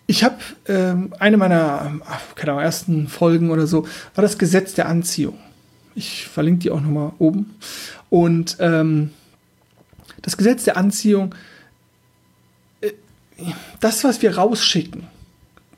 ich 0.08 0.24
habe 0.24 0.38
ähm, 0.68 1.14
eine 1.20 1.38
meiner 1.38 2.00
keine 2.36 2.52
Ahnung, 2.52 2.64
ersten 2.64 3.08
Folgen 3.08 3.50
oder 3.50 3.68
so, 3.68 3.88
war 4.14 4.22
das 4.22 4.38
Gesetz 4.38 4.74
der 4.74 4.88
Anziehung. 4.88 5.38
Ich 5.96 6.28
verlinke 6.28 6.60
die 6.60 6.72
auch 6.72 6.82
nochmal 6.82 7.14
oben. 7.20 7.56
Und 8.10 8.58
ähm, 8.60 9.12
das 10.22 10.38
Gesetz 10.38 10.64
der 10.66 10.78
Anziehung, 10.78 11.34
äh, 12.82 12.92
das, 13.80 14.04
was 14.04 14.22
wir 14.22 14.38
rausschicken, 14.38 15.08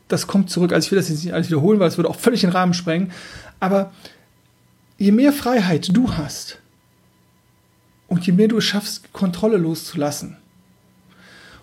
das 0.07 0.27
kommt 0.27 0.49
zurück. 0.49 0.73
Also 0.73 0.87
ich 0.87 0.91
will 0.91 0.97
das 0.97 1.09
jetzt 1.09 1.23
nicht 1.23 1.33
alles 1.33 1.47
wiederholen, 1.47 1.79
weil 1.79 1.87
es 1.87 1.97
würde 1.97 2.09
auch 2.09 2.19
völlig 2.19 2.41
den 2.41 2.49
Rahmen 2.49 2.73
sprengen. 2.73 3.11
Aber 3.59 3.91
je 4.97 5.11
mehr 5.11 5.33
Freiheit 5.33 5.95
du 5.95 6.13
hast 6.13 6.59
und 8.07 8.25
je 8.25 8.33
mehr 8.33 8.47
du 8.47 8.57
es 8.57 8.63
schaffst, 8.63 9.11
Kontrolle 9.13 9.57
loszulassen, 9.57 10.37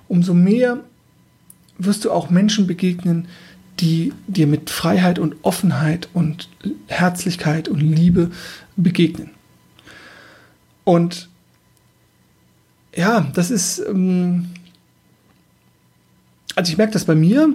umso 0.09 0.35
mehr 0.35 0.81
wirst 1.79 2.05
du 2.05 2.11
auch 2.11 2.31
Menschen 2.31 2.67
begegnen, 2.67 3.29
die 3.81 4.13
dir 4.27 4.47
mit 4.47 4.71
Freiheit 4.71 5.19
und 5.19 5.37
Offenheit 5.43 6.09
und 6.15 6.49
Herzlichkeit 6.87 7.69
und 7.69 7.81
Liebe 7.81 8.31
begegnen. 8.77 9.31
Und 10.85 11.29
ja, 12.95 13.27
das 13.35 13.51
ist, 13.51 13.81
ähm, 13.81 14.51
also 16.55 16.71
ich 16.71 16.79
merke 16.79 16.93
das 16.93 17.05
bei 17.05 17.15
mir, 17.15 17.53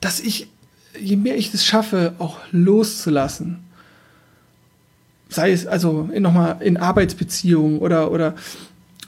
dass 0.00 0.20
ich, 0.20 0.48
je 0.98 1.16
mehr 1.16 1.36
ich 1.36 1.52
es 1.52 1.66
schaffe, 1.66 2.14
auch 2.18 2.38
loszulassen, 2.50 3.58
sei 5.28 5.52
es 5.52 5.66
also 5.66 6.08
nochmal 6.18 6.62
in 6.62 6.76
Arbeitsbeziehungen 6.76 7.78
oder, 7.78 8.10
oder 8.10 8.34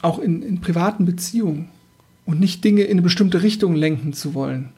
auch 0.02 0.18
in, 0.18 0.42
in 0.42 0.60
privaten 0.60 1.06
Beziehungen 1.06 1.70
und 2.26 2.40
nicht 2.40 2.64
Dinge 2.64 2.82
in 2.82 2.92
eine 2.92 3.02
bestimmte 3.02 3.42
Richtung 3.42 3.74
lenken 3.74 4.12
zu 4.12 4.34
wollen, 4.34 4.70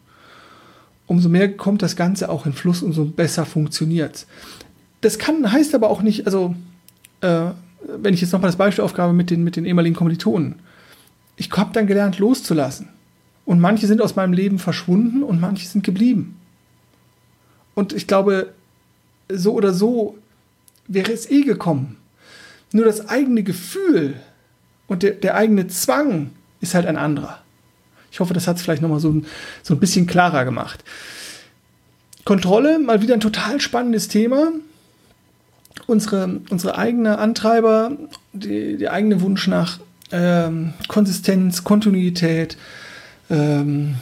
umso 1.07 1.29
mehr 1.29 1.57
kommt 1.57 1.83
das 1.83 1.97
Ganze 1.97 2.29
auch 2.29 2.47
in 2.47 2.53
Fluss, 2.53 2.83
umso 2.83 3.05
besser 3.05 3.47
funktioniert 3.47 4.27
Das 5.01 5.19
kann, 5.19 5.51
heißt 5.51 5.75
aber 5.75 5.91
auch 5.91 6.03
nicht, 6.03 6.27
also 6.27 6.55
äh, 7.21 7.51
wenn 7.87 8.15
ich 8.15 8.21
jetzt 8.21 8.33
nochmal 8.33 8.49
das 8.49 8.57
Beispiel 8.57 8.85
aufgabe 8.85 9.13
mit 9.13 9.31
den, 9.31 9.45
mit 9.45 9.57
den 9.57 9.65
ehemaligen 9.65 9.95
Kommilitonen, 9.95 10.57
ich 11.37 11.51
habe 11.53 11.73
dann 11.73 11.87
gelernt 11.87 12.19
loszulassen. 12.19 12.89
Und 13.45 13.61
manche 13.61 13.87
sind 13.87 14.03
aus 14.03 14.17
meinem 14.17 14.33
Leben 14.33 14.59
verschwunden 14.59 15.23
und 15.23 15.41
manche 15.41 15.67
sind 15.67 15.85
geblieben. 15.85 16.37
Und 17.75 17.93
ich 17.93 18.07
glaube, 18.07 18.53
so 19.29 19.53
oder 19.53 19.73
so 19.73 20.19
wäre 20.89 21.13
es 21.13 21.31
eh 21.31 21.43
gekommen. 21.43 21.97
Nur 22.73 22.85
das 22.85 23.09
eigene 23.09 23.43
Gefühl 23.45 24.15
und 24.89 25.03
der, 25.03 25.13
der 25.13 25.37
eigene 25.37 25.69
Zwang 25.69 26.31
ist 26.61 26.75
halt 26.75 26.87
ein 26.87 26.97
anderer. 26.97 27.39
Ich 28.11 28.21
hoffe, 28.21 28.35
das 28.35 28.49
hat 28.49 28.57
es 28.57 28.63
vielleicht 28.63 28.83
nochmal 28.83 29.01
so, 29.01 29.23
so 29.63 29.75
ein 29.75 29.81
bisschen 29.81 30.07
klarer 30.07 30.45
gemacht. 30.45 30.85
Kontrolle, 32.25 32.79
mal 32.79 33.03
wieder 33.03 33.15
ein 33.15 33.21
total 33.21 33.61
spannendes 33.61 34.09
Thema. 34.09 34.53
Unsere, 35.87 36.41
unsere 36.51 36.79
eigene 36.79 37.19
Antreiber, 37.19 37.93
die, 38.33 38.79
der 38.79 38.93
eigene 38.93 39.21
Wunsch 39.21 39.47
nach 39.47 39.79
ähm, 40.11 40.73
Konsistenz, 40.89 41.63
Kontinuität, 41.63 42.57
ähm, 43.31 43.97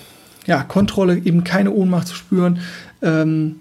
ja, 0.47 0.63
Kontrolle, 0.63 1.17
eben 1.19 1.45
keine 1.45 1.73
Ohnmacht 1.73 2.09
zu 2.09 2.15
spüren, 2.15 2.61
ähm, 3.03 3.61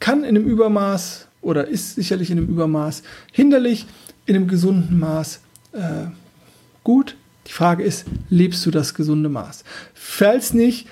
kann 0.00 0.24
in 0.24 0.36
einem 0.36 0.44
Übermaß 0.44 1.28
oder 1.40 1.68
ist 1.68 1.94
sicherlich 1.94 2.30
in 2.30 2.38
einem 2.38 2.48
Übermaß 2.48 3.02
hinderlich, 3.30 3.86
in 4.26 4.36
einem 4.36 4.48
gesunden 4.48 4.98
Maß 4.98 5.40
äh, 5.72 6.06
gut. 6.84 7.16
Die 7.46 7.52
Frage 7.52 7.82
ist, 7.82 8.06
lebst 8.30 8.64
du 8.66 8.70
das 8.70 8.94
gesunde 8.94 9.28
Maß? 9.28 9.64
Falls 9.94 10.54
nicht, 10.54 10.86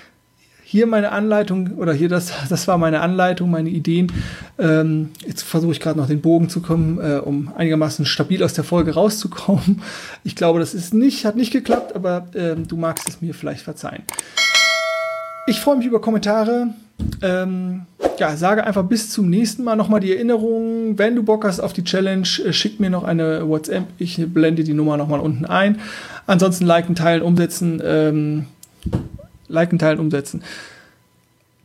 hier 0.71 0.87
meine 0.87 1.11
Anleitung 1.11 1.75
oder 1.77 1.91
hier 1.91 2.07
das, 2.07 2.31
das 2.49 2.65
war 2.67 2.77
meine 2.77 3.01
Anleitung, 3.01 3.51
meine 3.51 3.69
Ideen. 3.69 4.09
Ähm, 4.57 5.09
jetzt 5.25 5.43
versuche 5.43 5.73
ich 5.73 5.81
gerade 5.81 5.99
noch 5.99 6.07
den 6.07 6.21
Bogen 6.21 6.47
zu 6.47 6.61
kommen, 6.61 6.97
äh, 6.97 7.17
um 7.17 7.51
einigermaßen 7.53 8.05
stabil 8.05 8.41
aus 8.41 8.53
der 8.53 8.63
Folge 8.63 8.93
rauszukommen. 8.93 9.81
Ich 10.23 10.35
glaube, 10.35 10.59
das 10.59 10.73
ist 10.73 10.93
nicht, 10.93 11.25
hat 11.25 11.35
nicht 11.35 11.51
geklappt, 11.51 11.95
aber 11.95 12.27
äh, 12.33 12.55
du 12.55 12.77
magst 12.77 13.09
es 13.09 13.21
mir 13.21 13.33
vielleicht 13.33 13.63
verzeihen. 13.63 14.03
Ich 15.47 15.59
freue 15.59 15.77
mich 15.77 15.87
über 15.87 15.99
Kommentare. 15.99 16.67
Ähm, 17.21 17.85
ja, 18.17 18.35
sage 18.35 18.65
einfach 18.65 18.83
bis 18.83 19.09
zum 19.09 19.29
nächsten 19.29 19.63
Mal 19.63 19.75
nochmal 19.75 19.99
die 19.99 20.13
Erinnerung. 20.13 20.97
Wenn 20.97 21.15
du 21.15 21.23
Bock 21.23 21.43
hast 21.43 21.59
auf 21.59 21.73
die 21.73 21.83
Challenge, 21.83 22.27
äh, 22.45 22.53
schick 22.53 22.79
mir 22.79 22.89
noch 22.89 23.03
eine 23.03 23.47
WhatsApp. 23.47 23.85
Ich 23.97 24.21
blende 24.27 24.63
die 24.63 24.73
Nummer 24.73 24.97
nochmal 24.97 25.19
unten 25.19 25.45
ein. 25.45 25.79
Ansonsten 26.27 26.65
liken, 26.65 26.95
teilen, 26.95 27.23
umsetzen. 27.23 27.81
Ähm, 27.83 28.45
liken, 29.47 29.79
teilen, 29.79 29.99
umsetzen. 29.99 30.43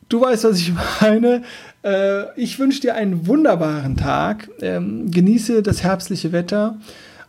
du 0.08 0.20
weißt, 0.20 0.44
was 0.44 0.58
ich 0.58 0.72
meine. 1.00 1.42
Äh, 1.84 2.40
ich 2.40 2.58
wünsche 2.58 2.80
dir 2.80 2.94
einen 2.94 3.26
wunderbaren 3.26 3.96
Tag. 3.96 4.48
Ähm, 4.60 5.10
genieße 5.10 5.62
das 5.62 5.82
herbstliche 5.82 6.32
Wetter. 6.32 6.76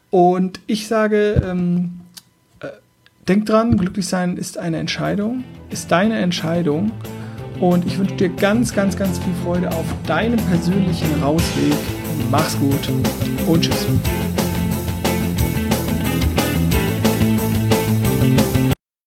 Und 0.09 0.61
ich 0.67 0.87
sage, 0.87 1.41
ähm, 1.45 1.99
äh, 2.61 2.67
denk 3.27 3.45
dran, 3.45 3.77
glücklich 3.77 4.07
sein 4.07 4.37
ist 4.37 4.57
eine 4.57 4.77
Entscheidung, 4.77 5.43
ist 5.69 5.91
deine 5.91 6.17
Entscheidung. 6.19 6.91
Und 7.59 7.85
ich 7.85 7.97
wünsche 7.97 8.15
dir 8.15 8.29
ganz, 8.29 8.73
ganz, 8.73 8.95
ganz 8.95 9.17
viel 9.19 9.33
Freude 9.43 9.69
auf 9.69 9.85
deinem 10.05 10.39
persönlichen 10.45 11.21
Rausweg. 11.21 11.73
Mach's 12.29 12.57
gut 12.59 12.89
und 13.47 13.61
tschüss. 13.61 13.87